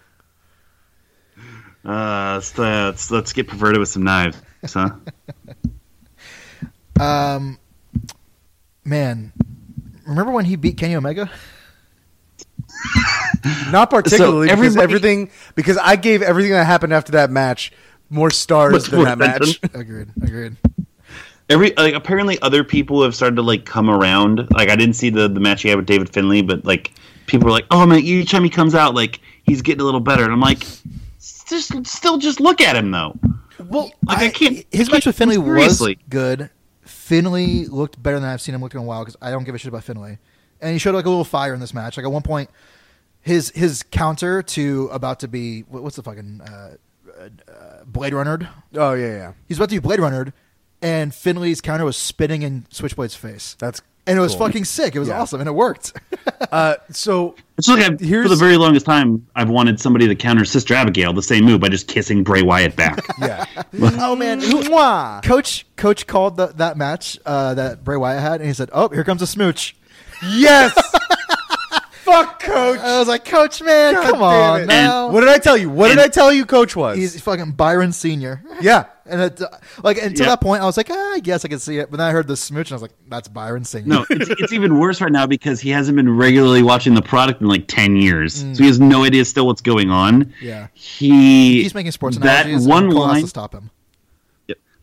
[1.85, 4.91] Uh, let's, uh, let's let's get perverted with some knives, huh?
[7.01, 7.59] Um,
[8.85, 9.33] man,
[10.07, 11.31] remember when he beat Kenny Omega?
[13.73, 17.73] Not particularly So because everything because I gave everything that happened after that match
[18.11, 19.41] more stars Much than more that match.
[19.57, 19.81] attention.
[19.81, 20.09] Agreed.
[20.23, 20.57] Agreed.
[21.51, 24.47] Every like apparently other people have started to like come around.
[24.53, 26.93] Like I didn't see the the match he had with David Finlay, but like
[27.27, 30.01] people were like, "Oh man, each time he comes out, like he's getting a little
[30.01, 30.61] better." And I'm like,
[31.19, 33.19] just still just look at him though.
[33.69, 36.49] Well, Like, I can't- His I match with can't- Finlay was good.
[36.83, 39.55] Finlay looked better than I've seen him look in a while because I don't give
[39.55, 40.19] a shit about Finlay,
[40.61, 41.97] and he showed like a little fire in this match.
[41.97, 42.49] Like at one point,
[43.21, 46.71] his his counter to about to be what- what's the fucking uh,
[47.21, 48.49] uh, Blade Runner?
[48.75, 49.33] Oh yeah, yeah.
[49.49, 50.33] He's about to be Blade Runner,
[50.83, 54.47] and Finlay's counter was spinning in Switchblade's face, That's and it was cool.
[54.47, 54.97] fucking sick.
[54.97, 55.21] It was Yeah.
[55.21, 55.93] awesome, and it worked.
[56.53, 60.45] Uh, so It's like I've, for the very longest time, I've wanted somebody to counter
[60.45, 62.99] Sister Abigail the same move by just kissing Bray Wyatt back.
[63.21, 63.45] yeah.
[63.81, 65.23] oh man, Mwah.
[65.23, 68.89] Coach Coach called the, that match uh, that Bray Wyatt had, and he said, "Oh,
[68.89, 69.77] here comes a smooch."
[70.33, 70.75] Yes.
[72.11, 72.79] Fuck coach.
[72.81, 74.67] I was like, Coach, man, God come on it.
[74.67, 75.11] now.
[75.11, 75.71] What did I tell you?
[75.71, 76.97] What did I tell you coach was?
[76.99, 78.43] He's fucking Byron Senior.
[78.61, 78.87] yeah.
[79.07, 79.49] And it, uh,
[79.83, 80.31] like until Yeah.
[80.31, 81.91] that point, I was like, ah, I guess I can see it.
[81.91, 83.89] But then I heard the smooch, and I was like, that's Byron Senior.
[83.89, 87.41] No, it's, it's even worse right now because he hasn't been regularly watching the product
[87.41, 88.35] in like 10 years.
[88.35, 90.33] So he has no idea still what's going on.
[90.41, 90.69] Yeah.
[90.75, 92.69] He he's making sports that analogies.
[92.69, 93.71] one Cole has line to stop him.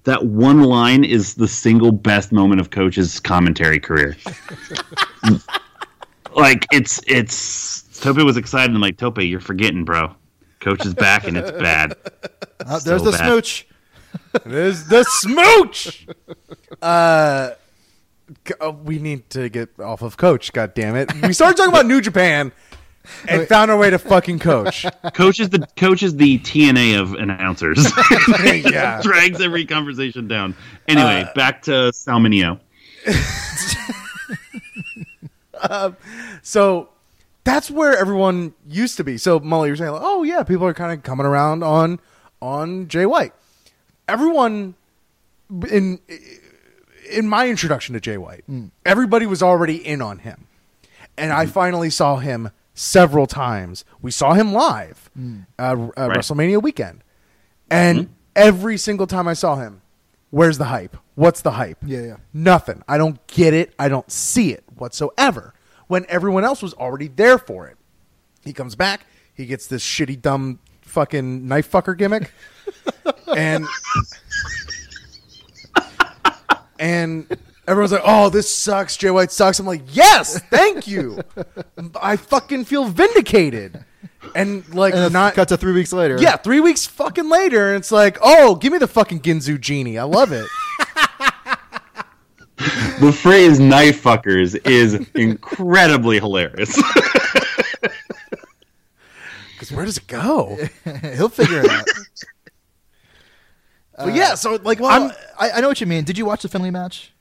[0.06, 4.16] that one line is the single best moment of coach's commentary career.
[6.38, 8.74] like it's it's Tope was excited.
[8.74, 10.16] I'm like Tope, you're forgetting, bro.
[10.60, 11.96] Coach is back and it's bad.
[12.66, 13.26] Uh, So there's the bad.
[13.28, 13.68] smooch.
[14.46, 16.08] There's the smooch.
[16.82, 17.52] uh,
[18.62, 20.52] uh, we need to get off of coach.
[20.54, 21.12] God damn it.
[21.22, 22.52] We started talking about New Japan
[23.28, 24.86] and found our way to fucking coach.
[25.14, 27.78] Coach is the coach is the TNA of announcers.
[28.66, 29.02] yeah.
[29.02, 30.56] Drags every conversation down.
[30.88, 31.92] Anyway, back to
[35.62, 35.96] Salminio.
[36.44, 36.90] So
[37.44, 39.18] that's where everyone used to be.
[39.18, 42.00] So Molly, you're saying, like, oh yeah, people are kind of coming around on
[42.42, 43.34] on Jay White.
[44.08, 44.76] Everyone
[45.72, 46.00] in
[47.12, 48.44] in my introduction to Jay White,
[48.86, 50.48] everybody was already in on him,
[51.18, 53.86] and I finally saw him several times.
[54.02, 56.18] We saw him live uh, uh, Right.
[56.18, 57.04] WrestleMania weekend,
[57.72, 59.82] and every single time I saw him,
[60.30, 60.98] where's the hype?
[61.16, 61.78] What's the hype?
[61.86, 62.18] Yeah, yeah.
[62.34, 62.84] Nothing.
[62.88, 63.74] I don't get it.
[63.80, 65.54] I don't see it whatsoever.
[65.88, 67.78] When everyone else was already there for it.
[68.44, 69.06] He comes back.
[69.34, 72.32] He gets this shitty, dumb, fucking knife fucker gimmick,
[73.36, 73.68] and
[76.80, 78.98] and everyone's like, "Oh, this sucks.
[78.98, 81.20] Jay White sucks." I'm like, "Yes, thank you.
[82.02, 83.84] I fucking feel vindicated."
[84.36, 86.18] And like, And not cut to three weeks later.
[86.20, 89.98] yeah, three weeks fucking later, and it's like, "Oh, give me the fucking Ginzu genie.
[89.98, 90.48] I love it."
[93.00, 96.76] The phrase knife fuckers is incredibly hilarious.
[99.54, 100.56] Because where does it go?
[101.16, 101.86] he'll figure it out.
[103.98, 106.04] but yeah, so like, uh, Well, I'm I, I know what you mean.
[106.04, 107.12] Did you watch the Finlay match?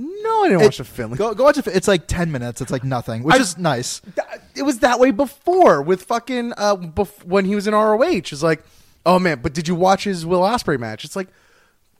[0.00, 1.16] No, I didn't watch the Finlay.
[1.18, 1.66] Go, go watch it.
[1.66, 2.60] It's like ten minutes.
[2.60, 4.00] It's like nothing, which I- is nice.
[4.00, 8.02] Th- it was that way before with fucking uh bef- when he was in ROH.
[8.04, 8.62] It's like,
[9.04, 11.04] oh man, but did you watch his Will Ospreay match?
[11.04, 11.28] It's like,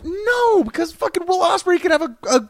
[0.05, 2.49] no, because fucking Will Ospreay can have a a,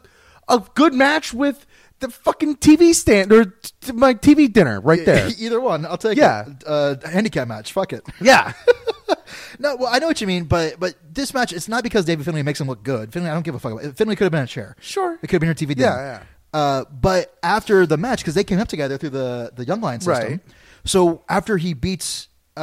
[0.49, 1.65] a good match with
[1.99, 5.29] the fucking TV stand or t- my TV dinner right there.
[5.39, 6.45] Either one, I'll take Yeah.
[6.47, 6.63] it.
[6.65, 7.73] Uh, handicap match.
[7.73, 8.05] Fuck it.
[8.21, 8.53] yeah,
[9.61, 12.23] No, well, I know what you mean, but but this match, it's not because David
[12.25, 13.11] Finlay makes him look good.
[13.11, 13.73] Finlay, I don't give a fuck.
[13.73, 13.97] About it.
[13.97, 14.75] Finlay could have been a chair.
[14.79, 15.15] Sure.
[15.21, 15.77] it could have been your TV.
[15.77, 16.01] Yeah, dinner.
[16.01, 16.23] yeah.
[16.59, 19.99] Uh, but after the match, because they came up together through the the Young Lion
[19.99, 20.29] system.
[20.31, 20.39] Right.
[20.85, 22.59] So after he beats uh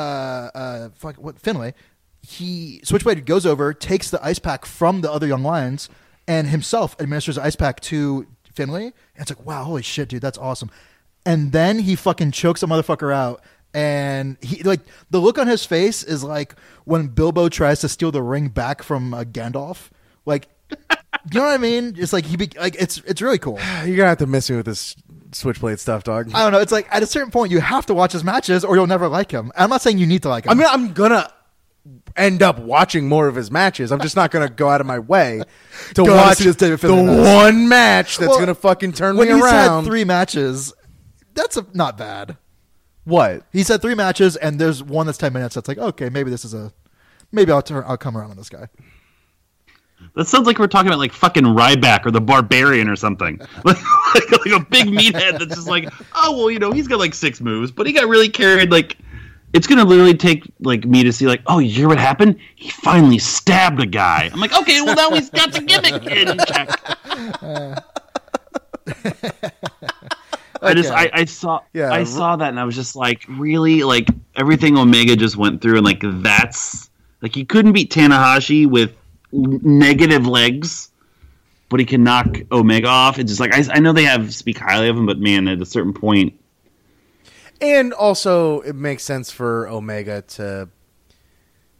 [0.54, 1.74] uh fuck what Finlay,
[2.22, 5.88] he Switchblade goes over, takes the ice pack from the other Young Lions,
[6.26, 8.86] and himself administers the ice pack to Finlay.
[8.86, 10.70] And it's like, wow, holy shit, dude, that's awesome.
[11.26, 13.42] And then he fucking chokes a motherfucker out.
[13.76, 16.54] And he like the look on his face is like
[16.84, 19.90] when Bilbo tries to steal the ring back from uh, Gandalf.
[20.24, 20.76] Like you
[21.40, 21.94] know what I mean?
[21.98, 23.58] It's like he be, like it's it's really cool.
[23.84, 24.96] You're gonna have to miss me with this
[25.32, 26.30] switchblade stuff, dog.
[26.32, 26.60] I don't know.
[26.60, 29.08] It's like at a certain point you have to watch his matches or you'll never
[29.08, 29.52] like him.
[29.54, 30.52] I'm not saying you need to like him.
[30.52, 31.30] I mean, I'm gonna
[32.16, 33.92] end up watching more of his matches.
[33.92, 35.42] I'm just not gonna go out of my way
[35.92, 37.36] to Go watch this David the match.
[37.44, 39.84] one match that's Well, gonna fucking turn when me he's around.
[39.84, 40.72] had three matches,
[41.34, 42.38] that's a, not bad.
[43.06, 43.44] What?
[43.52, 45.54] He said three matches and there's one that's ten minutes.
[45.54, 46.72] That's like okay, maybe this is a
[47.32, 48.68] maybe I'll turn I'll come around on this guy.
[50.14, 53.38] That sounds like we're talking about like fucking Ryback or the Barbarian or something.
[53.64, 53.78] like,
[54.14, 57.14] like, like a big meathead that's just like, oh well, you know, he's got like
[57.14, 58.70] six moves, but he got really carried.
[58.72, 58.98] Like,
[59.52, 62.36] it's gonna literally take like me to see like, oh, you hear what happened?
[62.56, 64.28] He finally stabbed a guy.
[64.32, 67.82] I'm like, okay, well now he's got the gimmick in check.
[70.62, 73.24] I just I, I saw Yeah, I r- saw that and I was just like
[73.28, 76.90] really like everything Omega just went through and like that's
[77.22, 78.94] like he couldn't beat Tanahashi with
[79.32, 80.90] negative legs,
[81.68, 83.18] but he can knock Omega off.
[83.18, 85.60] It's just like I, I know they have speak highly of him, but man, at
[85.60, 86.34] a certain point,
[87.60, 90.68] And also, it makes sense for Omega to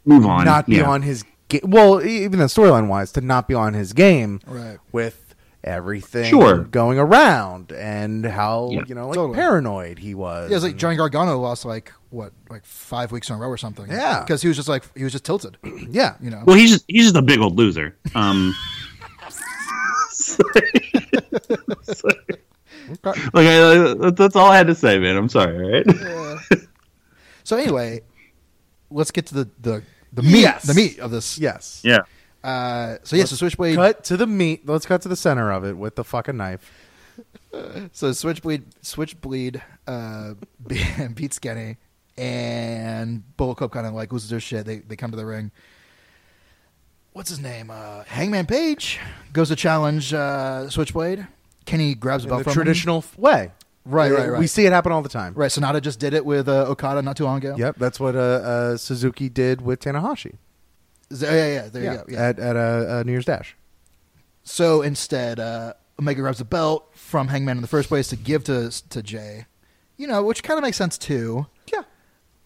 [0.05, 0.45] move on.
[0.45, 0.89] not be Yeah.
[0.89, 1.61] on his game.
[1.63, 4.77] Well, even the storyline wise, to not be on his game Right.
[4.91, 5.26] with
[5.67, 6.59] everything Sure.
[6.59, 8.81] going around and how Yeah.
[8.87, 9.35] you know like Totally.
[9.35, 10.49] paranoid he was.
[10.49, 13.57] Yeah, it's like Johnny Gargano lost like what like five weeks in a row or
[13.57, 13.85] something.
[13.89, 14.21] Yeah.
[14.21, 15.57] because he was just like he was just tilted.
[15.89, 16.43] yeah, You know.
[16.45, 17.95] Well, he's just he's just a big old loser.
[18.15, 18.55] Um,
[23.33, 25.17] like I, I- that's all I had to say, man.
[25.17, 25.83] I'm sorry.
[25.83, 26.59] All right.
[27.43, 28.01] So anyway,
[28.89, 30.63] let's get to the the the meat Yes.
[30.63, 31.37] the meat of this.
[31.37, 31.81] yes.
[31.83, 31.99] yeah.
[32.43, 33.75] Uh, so yes, the Switchblade.
[33.75, 34.67] Cut to the meat.
[34.67, 36.71] Let's cut to the center of it with the fucking knife.
[37.93, 40.33] So Switchblade Switchblade uh,
[40.67, 40.85] be-
[41.15, 41.77] beats Kenny,
[42.17, 44.65] and Bullet Club kind of like loses their shit.
[44.65, 45.49] They they come to the ring.
[47.13, 47.71] What's his name?
[47.71, 48.99] Uh, Hangman Page
[49.33, 51.25] goes to challenge uh, Switchblade.
[51.65, 53.51] Kenny grabs In belt the from traditional f- way.
[53.85, 54.39] Right, right, right.
[54.39, 55.33] We see it happen all the time.
[55.33, 57.55] Right, Sanada just did it with uh, Okada not too long ago.
[57.57, 60.35] Yep, that's what uh, uh, Suzuki did with Tanahashi.
[61.13, 61.69] Z- Yeah, yeah, yeah.
[61.69, 62.05] There you go.
[62.09, 62.27] Yeah.
[62.29, 62.59] At at uh,
[62.99, 63.55] uh, New Year's Dash.
[64.43, 68.43] So instead, uh, Omega grabs the belt from Hangman in the first place to give
[68.45, 69.45] to to Jay.
[69.97, 71.47] You know, which kind of makes sense too.
[71.73, 71.81] Yeah,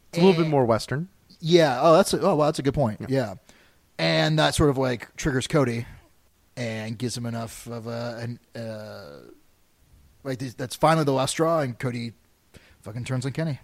[0.09, 1.09] it's a little bit more Western.
[1.39, 1.79] Yeah.
[1.81, 3.01] Oh, that's a, oh, well, that's a good point.
[3.09, 3.35] Yeah.
[3.99, 5.85] and that sort of like triggers Cody
[6.55, 9.19] and gives him enough of a an uh,
[10.23, 12.13] like that's finally the last straw, and Cody
[12.83, 13.59] fucking turns on Kenny.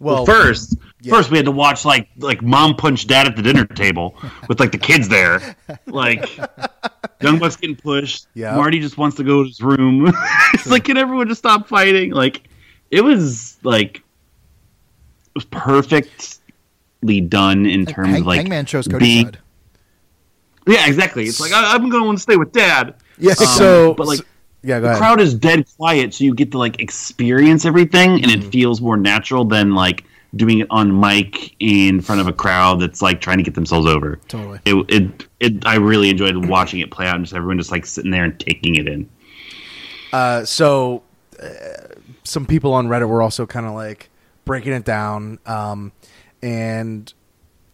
[0.00, 1.12] Well, first, yeah.
[1.12, 4.16] first we had to watch like like mom punch dad at the dinner table
[4.48, 5.56] with like the kids there,
[5.86, 6.38] like
[7.20, 8.26] young bucks getting pushed.
[8.34, 8.54] Yeah.
[8.54, 10.12] Marty just wants to go to his room.
[10.54, 12.12] it's like, can everyone just stop fighting?
[12.12, 12.48] Like,
[12.90, 19.24] it was like it was perfectly done in terms Hang- of like Hangman chose Cody's
[19.24, 19.36] being-.
[20.66, 21.24] Yeah, exactly.
[21.24, 22.94] It's like I, I'm going to stay with dad.
[23.16, 23.30] Yeah.
[23.32, 24.20] Um, so, but like
[24.62, 24.98] yeah, go the ahead.
[24.98, 28.42] crowd is dead quiet, so you get to like experience everything, and Mm-hmm.
[28.42, 30.04] it feels more natural than like
[30.36, 33.86] doing it on mic in front of a crowd that's like trying to get themselves
[33.86, 34.16] over.
[34.28, 34.60] Totally.
[34.66, 37.86] It, it, it I really enjoyed watching it play out, and just everyone just like
[37.86, 39.08] sitting there and taking it in.
[40.12, 41.02] Uh, so
[41.42, 41.46] uh,
[42.24, 44.10] some people on Reddit were also kind of like
[44.44, 45.92] breaking it down um,
[46.42, 47.12] and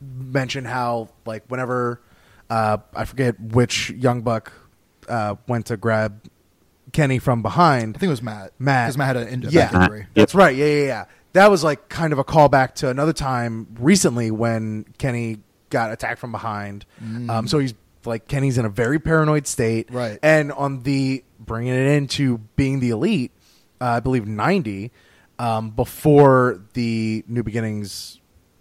[0.01, 2.01] mentioned how like whenever
[2.51, 4.53] uh, I forget which young buck
[5.09, 6.20] uh, went to grab
[6.95, 7.97] Kenny from behind.
[7.97, 8.53] I think it was Matt.
[8.59, 8.87] Matt.
[8.87, 10.07] because Matt had an in- yeah, back injury.
[10.15, 10.57] that's right.
[10.57, 11.05] Yeah, yeah, yeah.
[11.35, 16.21] That was like kind of a callback to another time recently when Kenny got attacked
[16.21, 16.87] from behind.
[17.29, 17.75] Um, so he's
[18.07, 20.19] like Kenny's in a very paranoid state, Right.
[20.23, 23.33] And on the bringing it into being the elite,
[23.81, 24.93] uh, I believe ninety
[25.39, 28.21] um, before the New Beginnings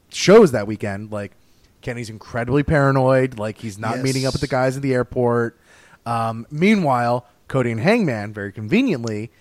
[0.09, 1.33] shows that weekend, like
[1.81, 3.37] Kenny's incredibly paranoid.
[3.37, 4.03] Like he's not Yes.
[4.03, 5.59] meeting up with the guys at the airport.
[6.05, 9.31] Um, meanwhile, Cody and Hangman very conveniently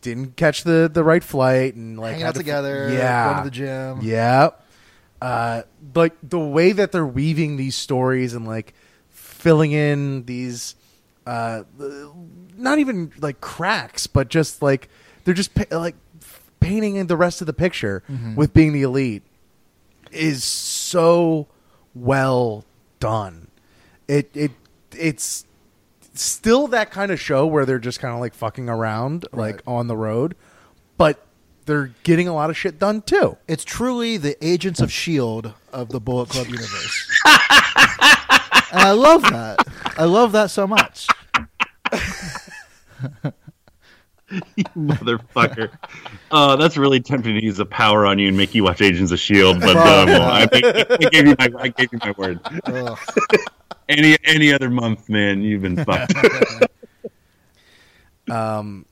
[0.00, 3.50] didn't catch the the right flight and like had out to- together, Yeah, going to
[3.50, 3.98] the gym.
[4.02, 4.50] Yeah,
[5.20, 5.62] uh,
[5.94, 8.74] like the way that they're weaving these stories and like
[9.10, 10.74] filling in these,
[11.26, 11.62] uh,
[12.56, 14.88] not even like cracks, but just like
[15.24, 15.94] they're just pa- like
[16.60, 18.34] painting in the rest of the picture Mm-hmm.
[18.34, 19.22] with being the elite
[20.10, 21.48] is so
[21.94, 22.64] well
[23.00, 23.48] done.
[24.08, 24.50] It it
[24.96, 25.44] it's
[26.14, 29.86] still that kind of show where they're just kind of like fucking around like on
[29.86, 30.34] the road,
[30.96, 31.24] but
[31.66, 33.36] they're getting a lot of shit done too.
[33.48, 37.20] It's truly the Agents of Shield of the Bullet Club universe.
[37.26, 39.66] and I love that.
[39.96, 41.06] I love that so much.
[44.56, 45.70] You Motherfucker.
[46.30, 49.12] Uh, that's really tempting to use the power on you and make you watch Agents
[49.12, 52.40] of Shield, but um, I, I gave you my I gave you my word.
[52.64, 52.98] Ugh.
[53.88, 56.14] any any other month, man, you've been fucked.
[58.30, 58.86] Um,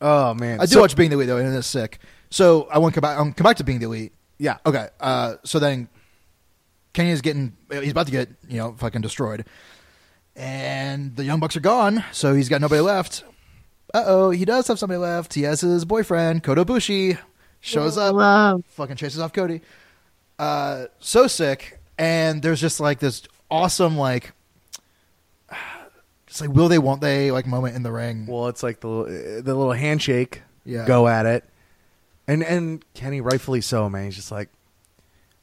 [0.00, 1.98] oh man, I do So- watch Being the Elite though, and it's sick.
[2.30, 3.18] So I want to come back.
[3.18, 4.12] Um, come back to Being the Elite.
[4.38, 4.58] Yeah.
[4.64, 4.88] Okay.
[5.00, 5.88] Uh, so then
[6.92, 7.56] Kenny is getting.
[7.70, 9.44] He's about to get you know fucking destroyed,
[10.36, 12.04] and the Young Bucks are gone.
[12.12, 13.24] So he's got nobody left.
[13.92, 15.34] Uh oh, he does have somebody left.
[15.34, 17.18] He has his boyfriend Kota Ibushi.
[17.60, 19.60] Shows up, fucking chases off Cody.
[20.38, 24.32] Uh, so sick, and there's just like this awesome like.
[26.26, 28.26] It's like will they, won't they, like moment in the ring.
[28.26, 30.42] Well, it's like the the little handshake.
[30.64, 30.84] Yeah.
[30.86, 31.44] Go at it,
[32.26, 34.04] and and Kenny rightfully so, man.
[34.04, 34.50] He's just like,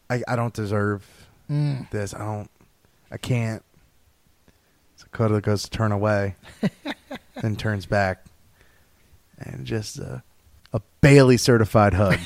[0.10, 1.04] I I don't deserve
[1.50, 1.90] Mm.
[1.92, 2.14] this.
[2.14, 2.50] I don't.
[3.12, 3.64] I can't.
[4.98, 6.36] So Kota goes to turn away,
[7.42, 8.26] then turns back,
[9.40, 10.24] and just a,
[10.74, 12.18] a Bayley certified hug.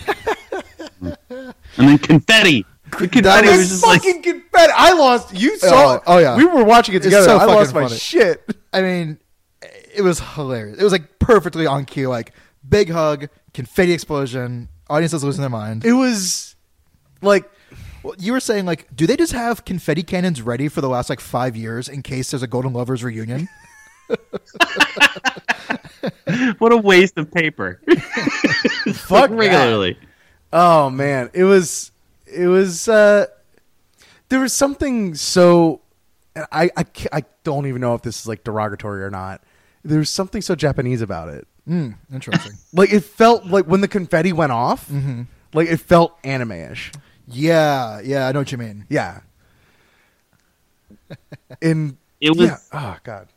[1.01, 2.65] and then confetti.
[2.97, 4.73] The confetti was was just like fucking confetti.
[4.75, 5.33] I lost.
[5.35, 5.93] You oh, saw.
[5.95, 6.35] Oh, oh, yeah.
[6.37, 7.25] We were watching it It's together.
[7.27, 7.99] so I lost fucking my funny.
[7.99, 8.55] shit.
[8.73, 9.19] I mean,
[9.93, 10.77] it was hilarious.
[10.79, 12.09] It was like perfectly on cue.
[12.09, 12.33] Like
[12.67, 14.69] big hug, confetti explosion.
[14.89, 15.85] Audience is losing their mind.
[15.85, 16.55] It was
[17.21, 17.49] like
[18.03, 21.09] Well, you were saying like, do they just have confetti cannons ready for the last
[21.09, 23.47] like five years in case there's a Golden Lovers reunion?
[26.57, 27.81] what a waste of paper.
[28.93, 29.35] fuck that.
[29.35, 29.97] regularly.
[30.51, 31.88] Oh man, it was
[32.33, 33.25] it was uh
[34.29, 35.81] there was something so
[36.51, 39.41] I I I don't even know if this is like derogatory or not.
[39.83, 41.47] There was something so Japanese about it.
[41.65, 42.53] Hmm, interesting.
[42.73, 45.23] Like it felt like when the confetti went off, Mm-hmm.
[45.53, 46.91] like it felt anime-ish.
[47.27, 48.85] yeah, yeah, I know what you mean.
[48.89, 49.21] Yeah.
[51.61, 52.57] In It was yeah.
[52.73, 53.27] oh god.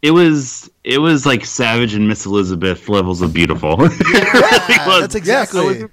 [0.00, 3.76] it was it was like Savage and Miss Elizabeth levels of beautiful.
[3.84, 5.00] It really was.
[5.02, 5.60] that's exactly.
[5.60, 5.84] I was,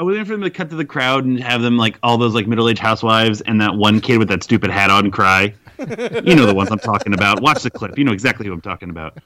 [0.00, 2.16] I was waiting for them to cut to the crowd and have them like all
[2.16, 5.52] those like middle aged housewives and that one kid with that stupid hat on cry.
[5.78, 7.42] you know the ones I'm talking about.
[7.42, 7.98] Watch the clip.
[7.98, 9.18] You know exactly who I'm talking about.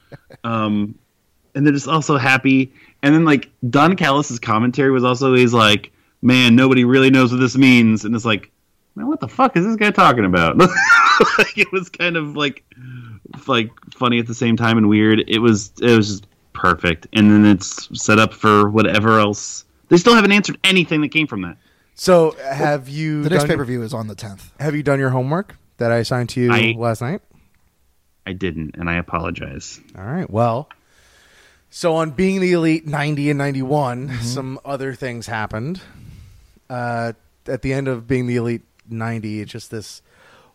[0.43, 0.99] Um,
[1.55, 2.73] and they're just also happy.
[3.03, 7.39] And then like Don Callis's commentary was also he's like, "Man, nobody really knows what
[7.39, 8.51] this means," and it's like,
[8.95, 10.57] "Man, what the fuck is this guy talking about?"
[11.37, 12.65] like, it was kind of like
[13.47, 15.23] like funny at the same time and weird.
[15.29, 17.07] It was it was just perfect.
[17.13, 19.64] And then it's set up for whatever else.
[19.89, 21.57] They still haven't answered anything that came from that.
[21.95, 24.51] So have you the next done- pay per view is on the tenth.
[24.59, 27.21] have you done your homework that I assigned to you I- last night?
[28.27, 29.79] I didn't, and I apologize.
[29.97, 30.27] All right.
[30.29, 30.67] Well,
[31.69, 34.21] so on being the elite 90 and 91, Mm-hmm.
[34.23, 35.79] some other things happened.
[36.69, 37.13] Uh,
[37.47, 40.01] at the end of being the elite 90, it's just this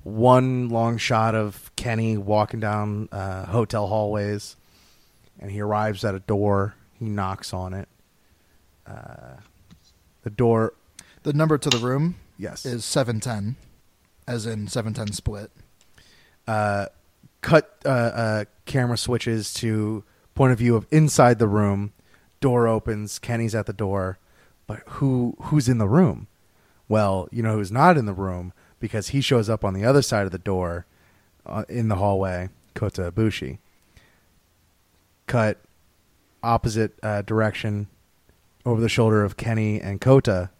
[0.03, 4.57] one long shot of Kenny walking down uh, hotel hallways,
[5.39, 6.75] and he arrives at a door.
[6.99, 7.89] He knocks on it.
[8.91, 9.41] Uh,
[10.23, 10.75] the door,
[11.23, 13.57] The number to the room yes, is seven ten,
[14.27, 15.51] as in seven ten split.
[16.47, 20.03] cut uh, uh, camera switches to
[20.35, 21.93] point of view of inside the room.
[22.41, 23.19] Door opens.
[23.19, 24.19] Kenny's at the door,
[24.67, 26.27] but who who's in the room?
[26.89, 30.03] Well, you know who's not in the room because he shows up on the other
[30.03, 30.87] side of the door,
[31.47, 32.49] uh, in the hallway.
[32.75, 33.59] Kota Ibushi.
[35.27, 35.59] Cut
[36.43, 37.89] opposite uh, direction,
[38.67, 40.51] over the shoulder of Kenny and Kota,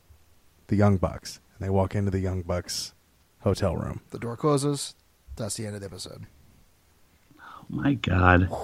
[0.69, 2.93] the Young Bucks, and they walk into the Young Bucks
[3.41, 4.01] hotel room.
[4.11, 4.95] The door closes.
[5.37, 6.27] That's the end of the episode.
[7.41, 8.49] Oh my god.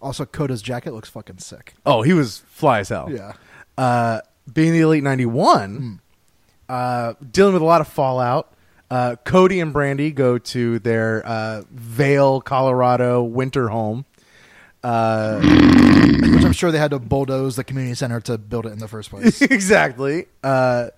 [0.00, 1.74] Also, Kota's jacket looks fucking sick.
[1.84, 3.08] Oh, he was fly as hell.
[3.10, 3.32] Yeah.
[3.76, 4.20] uh,
[4.52, 6.00] being the Elite 91,
[6.68, 8.52] uh, dealing with a lot of fallout.
[8.92, 14.04] Uh, Cody and Brandi go to their uh, Vail, Colorado winter home.
[14.82, 18.78] Uh, Which I'm sure they had to bulldoze the community center to build it in
[18.78, 19.40] the first place.
[19.42, 20.26] exactly.
[20.42, 20.88] Uh,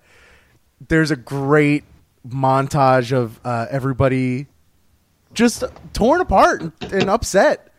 [0.87, 1.83] there's a great
[2.27, 4.47] montage of uh, everybody
[5.33, 5.63] just
[5.93, 7.71] torn apart and, and upset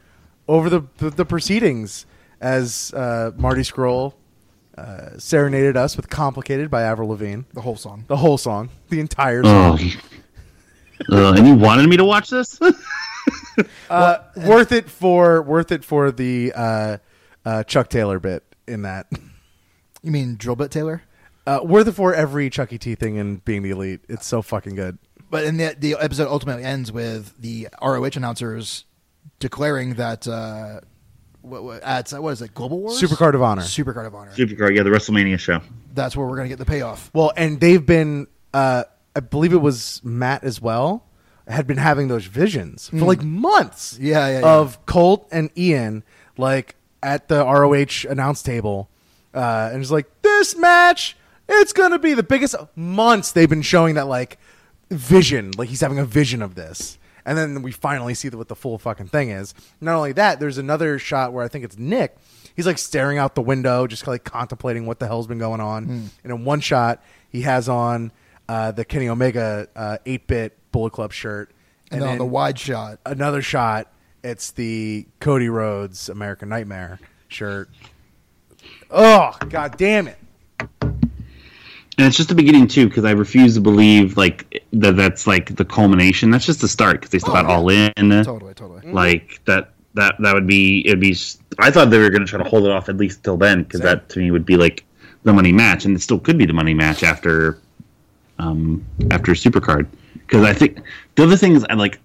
[0.49, 2.07] over the, the, the proceedings
[2.41, 4.15] as uh, Marty Scurll
[4.77, 7.43] uh, serenaded us with "Complicated" by Avril Lavigne.
[7.53, 8.05] the whole song.
[8.09, 9.77] The whole song, the entire Oh.
[9.77, 9.91] song.
[11.11, 12.59] Uh, and you wanted me to watch this?
[13.91, 16.97] Uh, worth it for worth it for the uh,
[17.45, 19.07] uh, Chuck Taylor bit in that.
[20.03, 21.03] You mean Drill Bit Taylor?
[21.47, 24.01] Uh, worth it for every Chucky T thing and being the elite.
[24.09, 24.99] It's so fucking good.
[25.31, 28.85] But in the the episode ultimately ends with the ROH announcers
[29.39, 30.81] declaring that uh,
[31.43, 32.55] what, what, at what is it?
[32.55, 33.63] Global Wars, Supercard of Honor.
[33.63, 34.33] Supercard of Honor.
[34.33, 35.61] Supercar, yeah, the WrestleMania show.
[35.95, 37.11] That's where we're gonna get the payoff.
[37.13, 38.85] Well, and they've been, uh,
[39.15, 41.05] I believe it was Matt as well,
[41.53, 43.97] had been having those visions for like months.
[43.97, 44.05] Hmm.
[44.05, 44.55] Yeah, yeah, yeah.
[44.57, 46.05] Of Colt and Ian,
[46.37, 48.89] like at the ROH announce table,
[49.35, 51.17] uh, and it's like this match.
[51.49, 54.39] It's gonna be the biggest months they've been showing that like
[54.91, 56.99] vision, like he's having a vision of this.
[57.25, 59.55] And then we finally see what the full fucking thing is.
[59.81, 62.17] Not only that, there's another shot where I think it's Nick.
[62.57, 65.85] He's like staring out the window, just like contemplating what the hell's been going on.
[65.85, 66.07] Hmm.
[66.25, 68.13] And in one shot, he has on
[68.49, 71.51] uh, the Kenny Omega uh, 8-bit Bullet Club shirt.
[71.91, 73.93] And, then on the wide shot, another shot,
[74.25, 76.99] it's the Cody Rhodes American Nightmare
[77.29, 77.69] shirt.
[78.91, 80.19] Oh, god damn it.
[80.81, 84.97] And it's just the beginning too, because I refuse to believe like that.
[84.97, 86.31] That's like the culmination.
[86.31, 87.55] That's just the start, because they still Oh, got yeah.
[87.55, 88.25] all in.
[88.25, 88.91] totally, totally.
[88.91, 89.69] Like that.
[89.95, 90.87] That that would be.
[90.87, 91.15] It'd be.
[91.59, 93.63] I thought they were going to try to hold it off at least till then,
[93.63, 94.87] because that to me would be like
[95.25, 97.59] the money match, and it still could be the money match after,
[98.39, 99.87] um, after Supercard.
[100.15, 100.81] Because I think
[101.15, 101.99] the other thing is, I like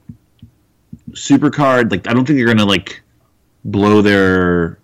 [1.12, 1.92] Supercard.
[1.92, 3.02] Like I don't think they're going to like
[3.66, 4.80] blow their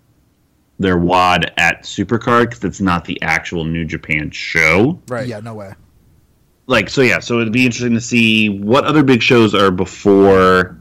[0.78, 5.26] their wad at Supercard because it's not the actual New Japan show Right.
[5.28, 5.72] Yeah, no way.
[6.66, 10.78] like so yeah so it'd be interesting to see what other big shows are before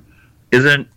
[0.52, 0.88] isn't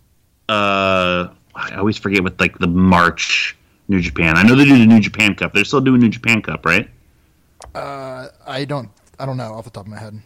[0.49, 3.55] uh i always forget what like the march
[3.89, 6.41] new japan i know they do the new japan cup they're still doing new japan
[6.41, 6.89] cup right
[7.75, 8.89] Uh, I don't,
[9.19, 10.21] I don't know off the top of my head.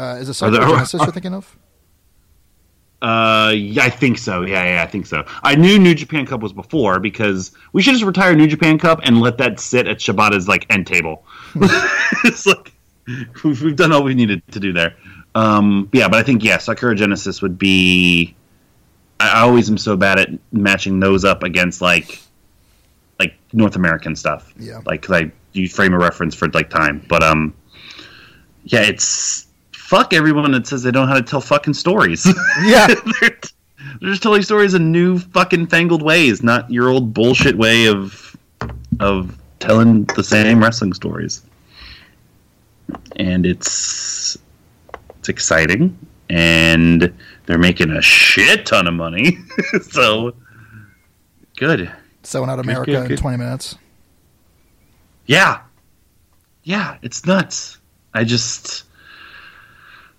[0.00, 1.56] Uh, is it Sakura Genesis you're thinking of?
[3.02, 6.40] uh yeah i think so yeah yeah i think so i knew new japan cup
[6.42, 9.96] was before because we should just retire new japan cup and let that sit at
[9.96, 11.24] shibata's like end table
[12.24, 12.74] it's like
[13.42, 14.94] we've, we've done all we needed to do there
[15.34, 18.34] um yeah but i think yeah sakura genesis would be
[19.18, 22.20] I I always am so bad at matching those up against like
[23.18, 24.52] like North American stuff.
[24.58, 24.80] Yeah.
[24.86, 27.54] Like 'cause I use frame a reference for like time, but um,
[28.64, 29.46] yeah, it's
[29.90, 32.24] fuck everyone that says they don't know how to tell fucking stories.
[32.62, 32.86] Yeah.
[32.86, 33.38] they're,
[34.00, 38.36] they're just telling stories in new fucking fangled ways, not your old bullshit way of
[39.00, 41.42] of telling the same wrestling stories.
[43.16, 44.38] And it's
[45.18, 47.12] it's exciting, and
[47.46, 49.38] they're making a shit ton of money.
[49.82, 50.34] so
[51.56, 51.90] good.
[52.22, 53.18] Selling out America good, in good.
[53.18, 53.76] 20 minutes.
[55.26, 55.62] Yeah.
[56.62, 57.78] Yeah, it's nuts.
[58.14, 58.84] I just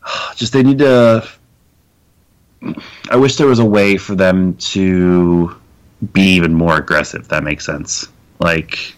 [0.36, 1.28] just they need to
[3.10, 5.56] I wish there was a way for them to
[6.14, 8.08] be even more aggressive, if that makes sense.
[8.40, 8.96] Like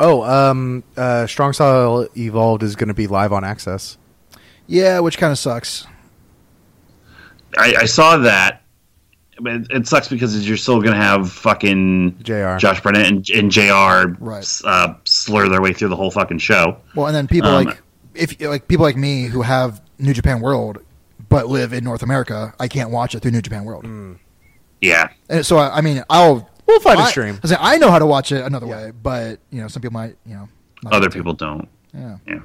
[0.00, 3.96] Oh, um, uh, Strong Style Evolved is going to be live on AXS.
[4.68, 5.86] Yeah, which kind of sucks.
[7.56, 8.62] I, I saw that
[9.40, 12.56] but it, it sucks because you're still gonna have fucking JR.
[12.56, 14.60] Josh Barnett and, and JR Right.
[14.64, 16.76] uh, slur their way through the whole fucking show.
[16.96, 17.80] Well, and then people Um, like
[18.14, 20.78] if like people like me who have New Japan World
[21.28, 23.84] but live in North America, I can't watch it through New Japan World.
[23.84, 24.14] Hmm.
[24.80, 25.08] Yeah.
[25.28, 27.40] And so I, I mean, I'll We'll find a I, stream.
[27.42, 29.94] I, say, I know how to watch it another way, but you know, some people
[29.94, 30.48] might, you know,
[30.86, 31.10] Other able to.
[31.10, 31.68] people don't.
[31.94, 32.18] Yeah.
[32.26, 32.40] yeah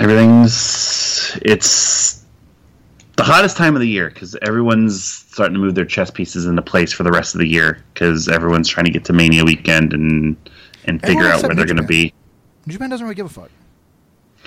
[0.00, 2.24] everything's it's
[3.16, 6.62] the hottest time of the year because everyone's starting to move their chess pieces into
[6.62, 9.92] place for the rest of the year because everyone's trying to get to mania weekend
[9.92, 10.36] and
[10.86, 12.12] and figure Everyone out where they're going to be
[12.66, 13.50] New Japan doesn't really give a fuck.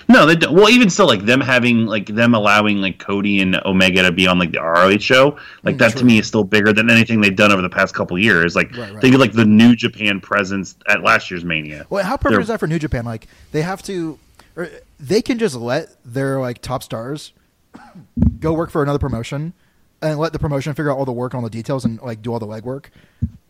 [0.09, 3.55] No they don't well even still like them having like them allowing like cody and
[3.65, 5.99] omega to be on like the roh show like Mm, that true.
[6.01, 8.75] to me is still bigger than anything they've done over the past couple years like
[8.77, 9.01] Right, right.
[9.01, 12.41] think of like the new japan presence at last year's mania Well, how perfect They're-
[12.41, 13.05] is that for New Japan?
[13.05, 14.19] Like they have to,
[14.55, 14.69] or
[14.99, 17.33] they can just let their like top stars
[18.39, 19.53] go work for another promotion
[20.01, 22.21] and let the promotion figure out all the work and all the details and like
[22.21, 22.85] do all the legwork.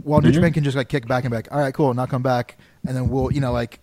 [0.04, 0.28] While Mm-hmm.
[0.28, 2.22] New Japan can just like kick back and be like, all right, cool, now come
[2.22, 3.80] back, and then we'll, you know, like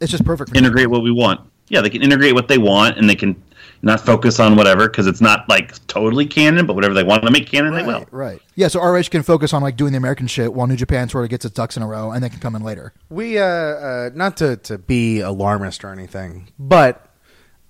[0.00, 0.56] it's just perfect.
[0.56, 1.40] Integrate what we want.
[1.68, 3.42] Yeah, they can integrate what they want, and they can
[3.80, 6.66] not focus on whatever because it's not like totally canon.
[6.66, 8.00] But whatever they want to make canon, they will.
[8.00, 8.42] Right, right.
[8.56, 11.24] Yeah, so ROH can focus on like doing the American shit while New Japan sort
[11.24, 12.92] of gets its ducks in a row and they can come in later.
[13.10, 17.08] We, uh, uh, not to, to be alarmist or anything, but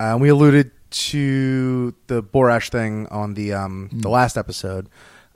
[0.01, 4.89] uh, we alluded to the Borash thing on the um, the last episode,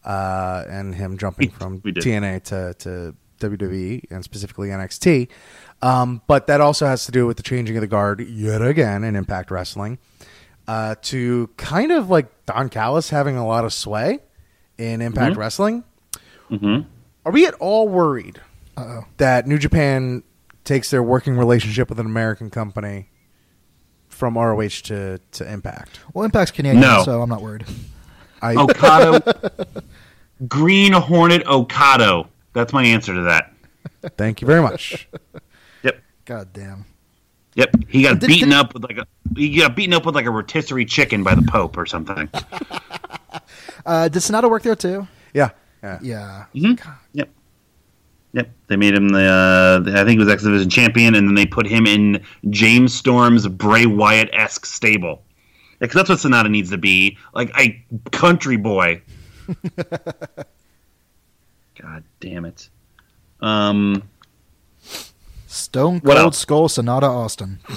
[0.05, 1.93] uh, and him jumping We- from we.
[1.93, 3.15] TNA to, to
[3.47, 5.29] WWE and specifically NXT.
[5.83, 9.03] Um, but that also has to do with the changing of the guard yet again
[9.05, 9.99] in Impact Wrestling.
[10.69, 14.21] Uh, to kind of like Don Callis having a lot of sway
[14.79, 15.83] in Impact Wrestling.
[16.51, 16.87] Mhm.
[17.27, 18.41] Are we at all worried
[18.77, 19.05] Uh-oh.
[19.17, 20.23] that New Japan
[20.65, 23.09] takes their working relationship with an American company
[24.09, 25.99] from ROH to, to Impact?
[26.15, 27.03] Well, Impact's Canadian, No.
[27.05, 27.65] so I'm not worried.
[28.41, 29.83] I, Okato,
[30.47, 32.29] Green Hornet Okato.
[32.53, 33.53] That's my answer to that.
[34.17, 35.09] thank you very much.
[36.29, 36.85] Yep, God damn.
[37.55, 37.71] yep.
[37.89, 39.07] He got Did- beaten did- up with like a
[39.37, 42.29] he got beaten up with like a rotisserie chicken by the Pope or something.
[43.85, 45.07] Uh, did Sanada work there too?
[45.35, 45.51] Yeah.
[45.83, 45.99] yeah.
[46.03, 46.45] Yeah.
[46.55, 46.79] Mhm.
[47.15, 47.29] Yep.
[48.35, 51.27] Yep, they made him the, uh, the I think it was X Division champion, and
[51.27, 55.23] then they put him in James Storm's Bray Wyatt esque stable.
[55.81, 59.03] Because that's what Sanada needs to be, like a country boy.
[61.81, 62.69] God damn it.
[63.41, 64.03] Um,
[65.53, 66.39] Stone What Cold else?
[66.39, 67.59] Skull Sanada Austin.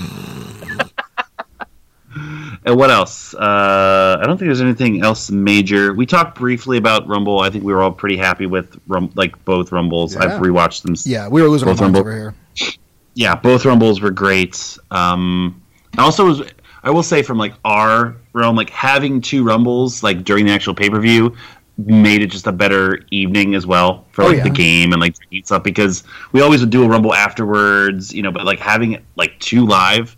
[2.66, 3.34] and what else?
[3.34, 5.94] Uh, I don't think there's anything else major.
[5.94, 7.40] We talked briefly about Rumble.
[7.42, 10.16] I think we were all pretty happy with Rum- like both Rumbles.
[10.16, 10.24] Yeah.
[10.24, 10.96] I've rewatched them.
[11.06, 12.34] Yeah, we were losing our Both Rumble- over here.
[13.16, 14.78] yeah, both rumbles were great.
[14.92, 15.62] Um,
[15.98, 16.42] I also was,
[16.84, 20.74] I will say from like our realm, like having two rumbles like during the actual
[20.76, 21.36] pay per view
[21.78, 24.44] made it just a better evening as well for Oh, like yeah.
[24.44, 28.22] the game and like drinking stuff because we always would do a rumble afterwards, you
[28.22, 28.32] know.
[28.32, 30.16] But like having it like two live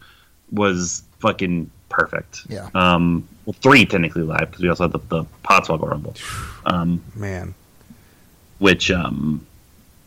[0.52, 2.42] was fucking perfect.
[2.48, 2.70] Yeah.
[2.76, 6.16] Um, well, three technically live because we also had the, the Podswoggle rumble.
[6.66, 7.56] Um, Man.
[8.60, 9.46] which um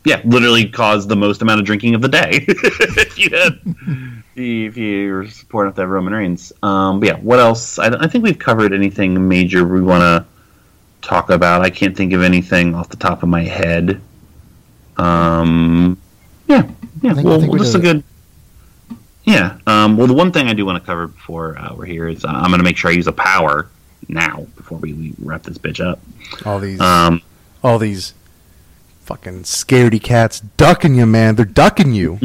[0.03, 3.59] yeah literally caused the most amount of drinking of the day if you had
[4.35, 8.07] if you were supporting up that roman reigns um but yeah what else I, I
[8.07, 10.25] think we've covered anything major we want to
[11.01, 13.99] talk about i can't think of anything off the top of my head
[14.97, 15.97] um
[16.47, 16.67] yeah
[17.01, 18.03] yeah I think- well, think we just a good
[19.23, 22.07] yeah um well the one thing i do want to cover before uh, we're here
[22.07, 23.69] is uh, i'm going to make sure i use a power
[24.07, 25.99] now before we, we wrap this bitch up
[26.45, 27.21] All these um
[27.63, 28.13] all these
[29.01, 31.35] fucking scaredy cats ducking you, man.
[31.35, 32.19] They're ducking you.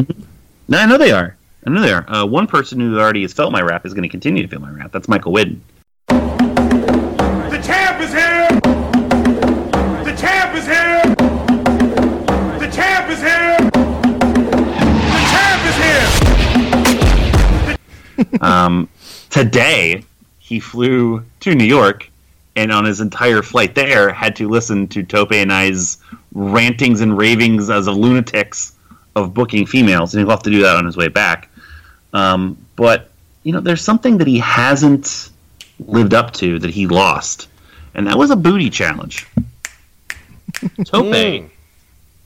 [0.69, 1.37] No, I know they are.
[1.67, 2.09] I know they are.
[2.11, 4.61] Uh, one person who already has felt my rap is going to continue to feel
[4.61, 4.93] my rap.
[4.93, 5.63] That's Michael Whidden.
[18.41, 18.89] Um,
[19.31, 20.05] today,
[20.39, 22.09] he flew to New York,
[22.55, 25.99] and on his entire flight there, had to listen to Tope and I's
[26.33, 28.73] rantings and ravings as of lunatics
[29.15, 31.51] of booking females, and he'll have to do that on his way back.
[32.13, 33.11] Um, but
[33.43, 35.31] you know, there's something that he hasn't
[35.81, 37.49] lived up to that he lost,
[37.95, 39.27] and that was a booty challenge.
[40.85, 41.51] Tope,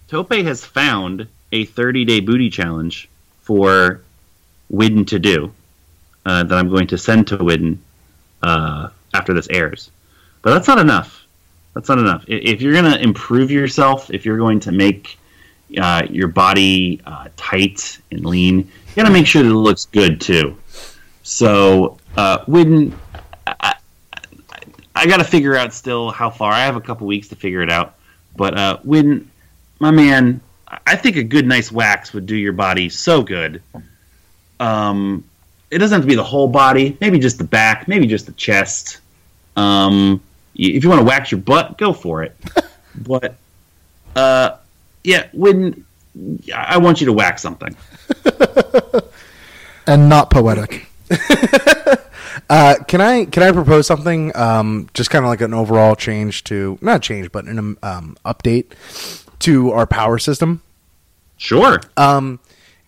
[0.08, 3.08] Tope has found a 30 day booty challenge
[3.40, 4.00] for
[4.72, 5.52] Widden to do
[6.26, 7.78] uh, that I'm going to send to Widden
[8.42, 9.90] uh, after this airs.
[10.42, 11.26] But that's not enough.
[11.74, 12.24] That's not enough.
[12.26, 15.18] If you're going to improve yourself, if you're going to make
[15.78, 19.86] uh, your body uh, tight and lean, you got to make sure that it looks
[19.86, 20.56] good too.
[21.22, 22.92] So, uh, Widden,
[23.46, 23.74] I, I,
[24.96, 26.52] I got to figure out still how far.
[26.52, 27.94] I have a couple weeks to figure it out.
[28.36, 28.54] But
[28.84, 29.26] Widden,
[29.78, 30.40] my man,
[30.86, 33.62] I think a good, nice wax would do your body so good.
[34.58, 35.24] Um,
[35.70, 36.96] it doesn't have to be the whole body.
[37.00, 37.88] Maybe just the back.
[37.88, 39.00] Maybe just the chest.
[39.56, 40.20] Um,
[40.54, 42.36] if you want to wax your butt, go for it.
[42.94, 43.36] but
[44.16, 44.56] uh,
[45.04, 45.84] yeah, when
[46.54, 47.74] I want you to wax something.
[49.86, 50.86] And not poetic.
[52.48, 54.34] Uh, can I can I propose something?
[54.36, 58.72] Um, just kind of like an overall change to not change, but an um, update
[59.40, 60.60] to our power system.
[61.36, 61.80] Sure.
[61.96, 62.40] Um,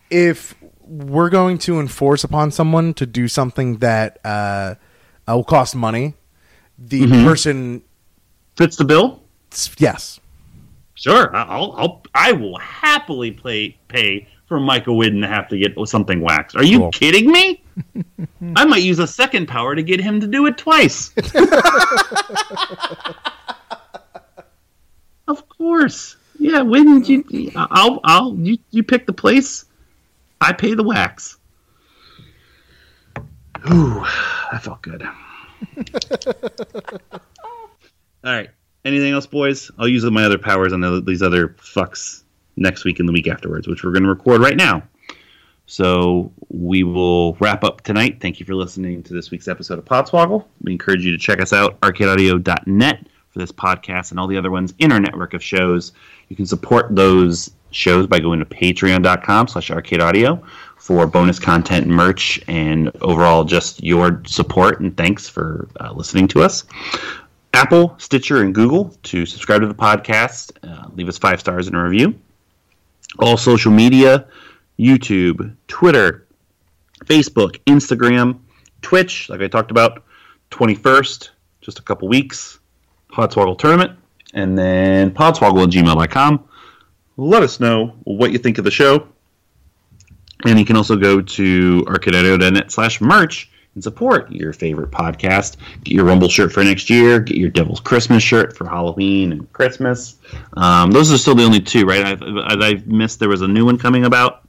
[0.09, 0.53] if
[0.93, 4.75] we're going to enforce upon someone to do something that uh,
[5.27, 6.13] uh, will cost money,
[6.77, 7.81] the person,
[8.55, 9.21] Fits the bill.
[9.79, 10.19] yes,
[10.95, 11.35] Sure.
[11.35, 15.73] I- I'll, I'll I will happily play pay for Michael Widden to have to get
[15.87, 16.55] something waxed.
[16.55, 16.91] Are you Cool.
[16.91, 17.63] kidding me?
[18.55, 21.11] I might use a second power to get him to do it twice.
[25.27, 26.17] of course.
[26.39, 29.65] Yeah, Widden, you, I'll I'll you, you pick the place.
[30.43, 31.37] I pay the wax.
[33.71, 34.03] Ooh,
[34.51, 35.03] that felt good.
[37.43, 38.49] All right.
[38.85, 39.71] Anything else, boys?
[39.77, 42.23] I'll use my other powers on the, these other fucks
[42.57, 44.83] next week and the week afterwards, which we're going to record right now.
[45.65, 48.19] So we will wrap up tonight.
[48.19, 50.45] Thank you for listening to this week's episode of Podswoggle.
[50.61, 54.51] We encourage you to check us out, arcadeaudio.net, for this podcast and all the other
[54.51, 55.91] ones in our network of shows.
[56.29, 60.41] You can support those shows by going to patreon.com slash arcade audio
[60.77, 66.27] for bonus content and merch and overall just your support and thanks for uh, listening
[66.29, 66.65] to us.
[67.55, 70.51] Apple, Stitcher, and Google to subscribe to the podcast.
[70.63, 72.19] Uh, leave us five stars in a review.
[73.19, 74.27] All social media
[74.79, 76.27] YouTube, Twitter,
[77.05, 78.39] Facebook, Instagram,
[78.81, 80.03] Twitch, like I talked about,
[80.51, 81.29] 21st,
[81.61, 82.59] just a couple weeks.
[83.13, 83.97] Podswoggle Tournament,
[84.33, 86.43] and then podswoggle at gmail.com.
[87.17, 89.07] Let us know what you think of the show.
[90.45, 95.57] And you can also go to arcadeaudio.net slash merch and support your favorite podcast.
[95.83, 97.19] Get your Rumble shirt for next year.
[97.19, 100.17] Get your Devil's Christmas shirt for Halloween and Christmas.
[100.57, 102.03] Um, those are still the only two, right?
[102.05, 102.21] I've,
[102.61, 104.41] I've missed there was a new one coming about,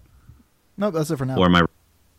[0.77, 1.37] Nope, that's it for now.
[1.37, 1.63] or am I?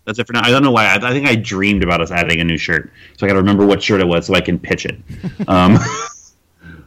[0.06, 0.42] That's it for now.
[0.44, 0.86] I don't know why.
[0.86, 3.40] I, I think I dreamed about us adding a new shirt, so I got to
[3.40, 4.98] remember what shirt it was so I can pitch it.
[5.50, 5.78] um,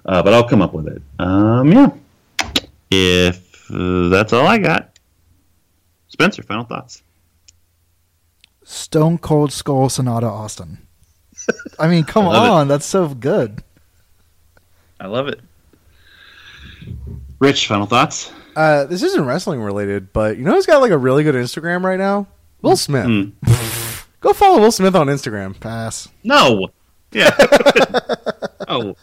[0.08, 1.02] uh, but I'll come up with it.
[1.18, 1.90] Um, yeah.
[2.90, 4.98] If uh, that's all I got,
[6.08, 7.02] Spencer, final thoughts.
[8.64, 10.78] Stone Cold Skull Sanada Austin.
[11.78, 12.50] I mean, come I love it.
[12.50, 13.62] on, that's so good.
[14.98, 15.40] I love it.
[17.38, 18.32] Rich, final thoughts.
[18.56, 21.84] Uh, this isn't wrestling related, but you know who's got like a really good Instagram
[21.84, 22.26] right now?
[22.62, 23.06] Will Smith.
[23.06, 23.30] Hmm.
[24.20, 25.58] Go follow Will Smith on Instagram.
[25.60, 26.08] Pass.
[26.24, 26.68] No.
[27.12, 27.30] Yeah.
[28.68, 28.96] oh.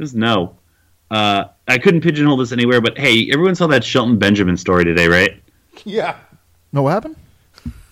[0.00, 0.56] Just no.
[1.10, 5.08] Uh, I couldn't pigeonhole this anywhere, but hey, everyone saw that Shelton Benjamin story today,
[5.08, 5.42] right?
[5.84, 6.16] Yeah.
[6.72, 7.16] No, what happened?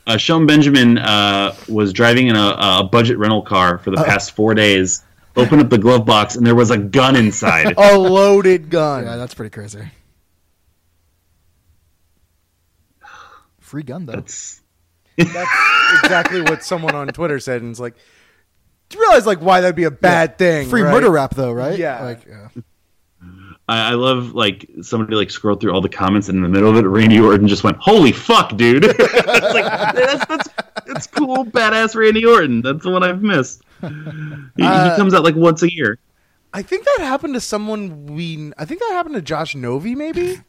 [0.07, 4.31] Uh, Shelton Benjamin uh, was driving in a, a budget rental car for the past
[4.31, 5.05] four days.
[5.37, 7.75] Opened up the glove box, and there was a gun inside.
[7.79, 9.05] A loaded gun.
[9.05, 9.85] Yeah, that's pretty crazy.
[13.61, 14.15] Free gun though.
[14.15, 14.63] That's
[15.19, 18.01] That's exactly what someone on Twitter said, and it's like, do
[18.97, 20.69] you realize like why that'd be a bad thing?
[20.69, 20.93] Free right?
[20.93, 21.79] murder rap though, right?
[21.79, 22.03] Yeah.
[22.03, 22.49] Like, yeah.
[23.69, 26.71] I, I love like somebody like scrolled through all the comments, and in the middle
[26.71, 30.49] of it, Randy Orton just went, "Holy fuck, dude!" it's like that's, that's
[30.87, 32.63] that's cool, badass Randy Orton.
[32.63, 33.63] That's the one I've missed.
[33.83, 33.87] He,
[34.63, 35.99] Uh, he comes out like once a year.
[36.53, 38.53] I think that happened to someone we.
[38.57, 40.41] I think that happened to Josh Novi, maybe.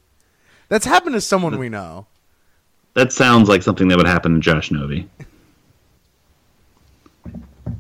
[0.70, 2.08] That's happened to someone we know.
[2.94, 5.10] That sounds like something that would happen to Josh Novi.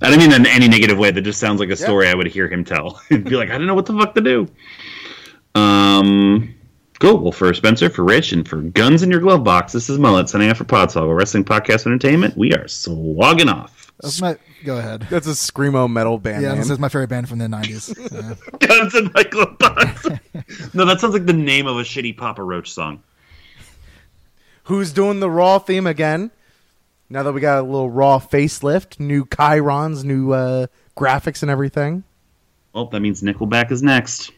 [0.01, 1.11] I don't mean in any negative way.
[1.11, 3.57] That just sounds like a story I would hear him tell and be like, I
[3.57, 4.47] don't know what the fuck to do.
[5.55, 6.55] Um,
[6.99, 7.17] cool.
[7.19, 10.29] Well, for Spencer, for Rich, and for Guns in Your Glove Box, this is Mullet
[10.29, 12.37] signing out for Podswoggle Wrestling Podcast Entertainment.
[12.37, 13.91] We are slogging off.
[14.01, 14.37] That's my.
[14.63, 15.07] Go ahead.
[15.09, 16.43] That's a screamo metal band.
[16.43, 16.59] Yeah, name.
[16.59, 17.95] this is my favorite band from the '90s.
[18.11, 18.67] Yeah.
[18.67, 20.05] Guns in my glove box.
[20.73, 23.03] no, that sounds like the name of a shitty Papa Roach song.
[24.63, 26.31] Who's doing the Raw theme again?
[27.09, 32.03] Now that we got a little Raw facelift, new chyrons, new uh, graphics, and everything.
[32.73, 34.31] Well, that means Nickelback is next.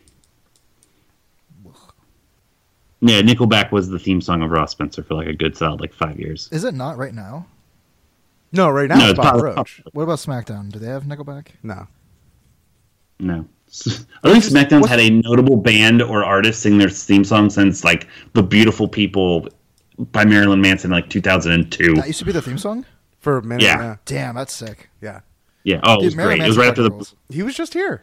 [3.02, 5.94] Yeah, Nickelback was the theme song of Raw Spencer for like a good solid like
[5.94, 6.48] five years.
[6.52, 7.48] Is it not right now?
[8.52, 9.82] No, right now No, it's it's Papa Papa- Roach.
[9.94, 10.72] What about SmackDown?
[10.72, 11.48] Do they have Nickelback?
[11.64, 11.88] No.
[13.20, 13.46] No.
[14.24, 17.84] I don't think SmackDown's had a notable band or artist sing their theme song since
[17.84, 19.48] like The Beautiful People
[20.12, 21.96] by Marilyn Manson in like 2002.
[21.96, 22.86] That used to be the theme song.
[23.20, 23.80] For a minute, Yeah.
[23.82, 23.96] yeah.
[24.06, 24.90] Damn, that's sick.
[25.02, 25.22] Yeah.
[25.64, 25.80] Yeah.
[25.84, 26.46] Oh, it was Marilyn great.
[26.46, 26.90] It was right after the.
[26.92, 27.16] rules.
[27.30, 28.02] He was just here.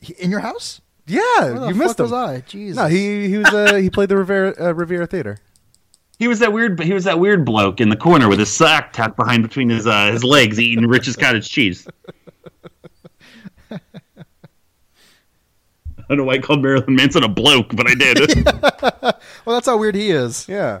[0.00, 0.80] He- In your house?
[1.06, 2.04] Yeah, Where the you fuck missed him.
[2.04, 2.40] was I?
[2.40, 2.76] Jesus.
[2.76, 5.38] No, he he was uh, he played the Riviera uh, Riviera Theater.
[6.18, 6.78] He was that weird.
[6.80, 9.86] He was that weird bloke in the corner with his sock tucked behind between his
[9.86, 11.86] uh, his legs, eating Rich's cottage cheese.
[13.70, 13.78] I
[16.08, 18.48] don't know why I called Marilyn Manson a bloke, but I did.
[19.44, 20.46] Well, that's how weird he is.
[20.46, 20.80] Yeah.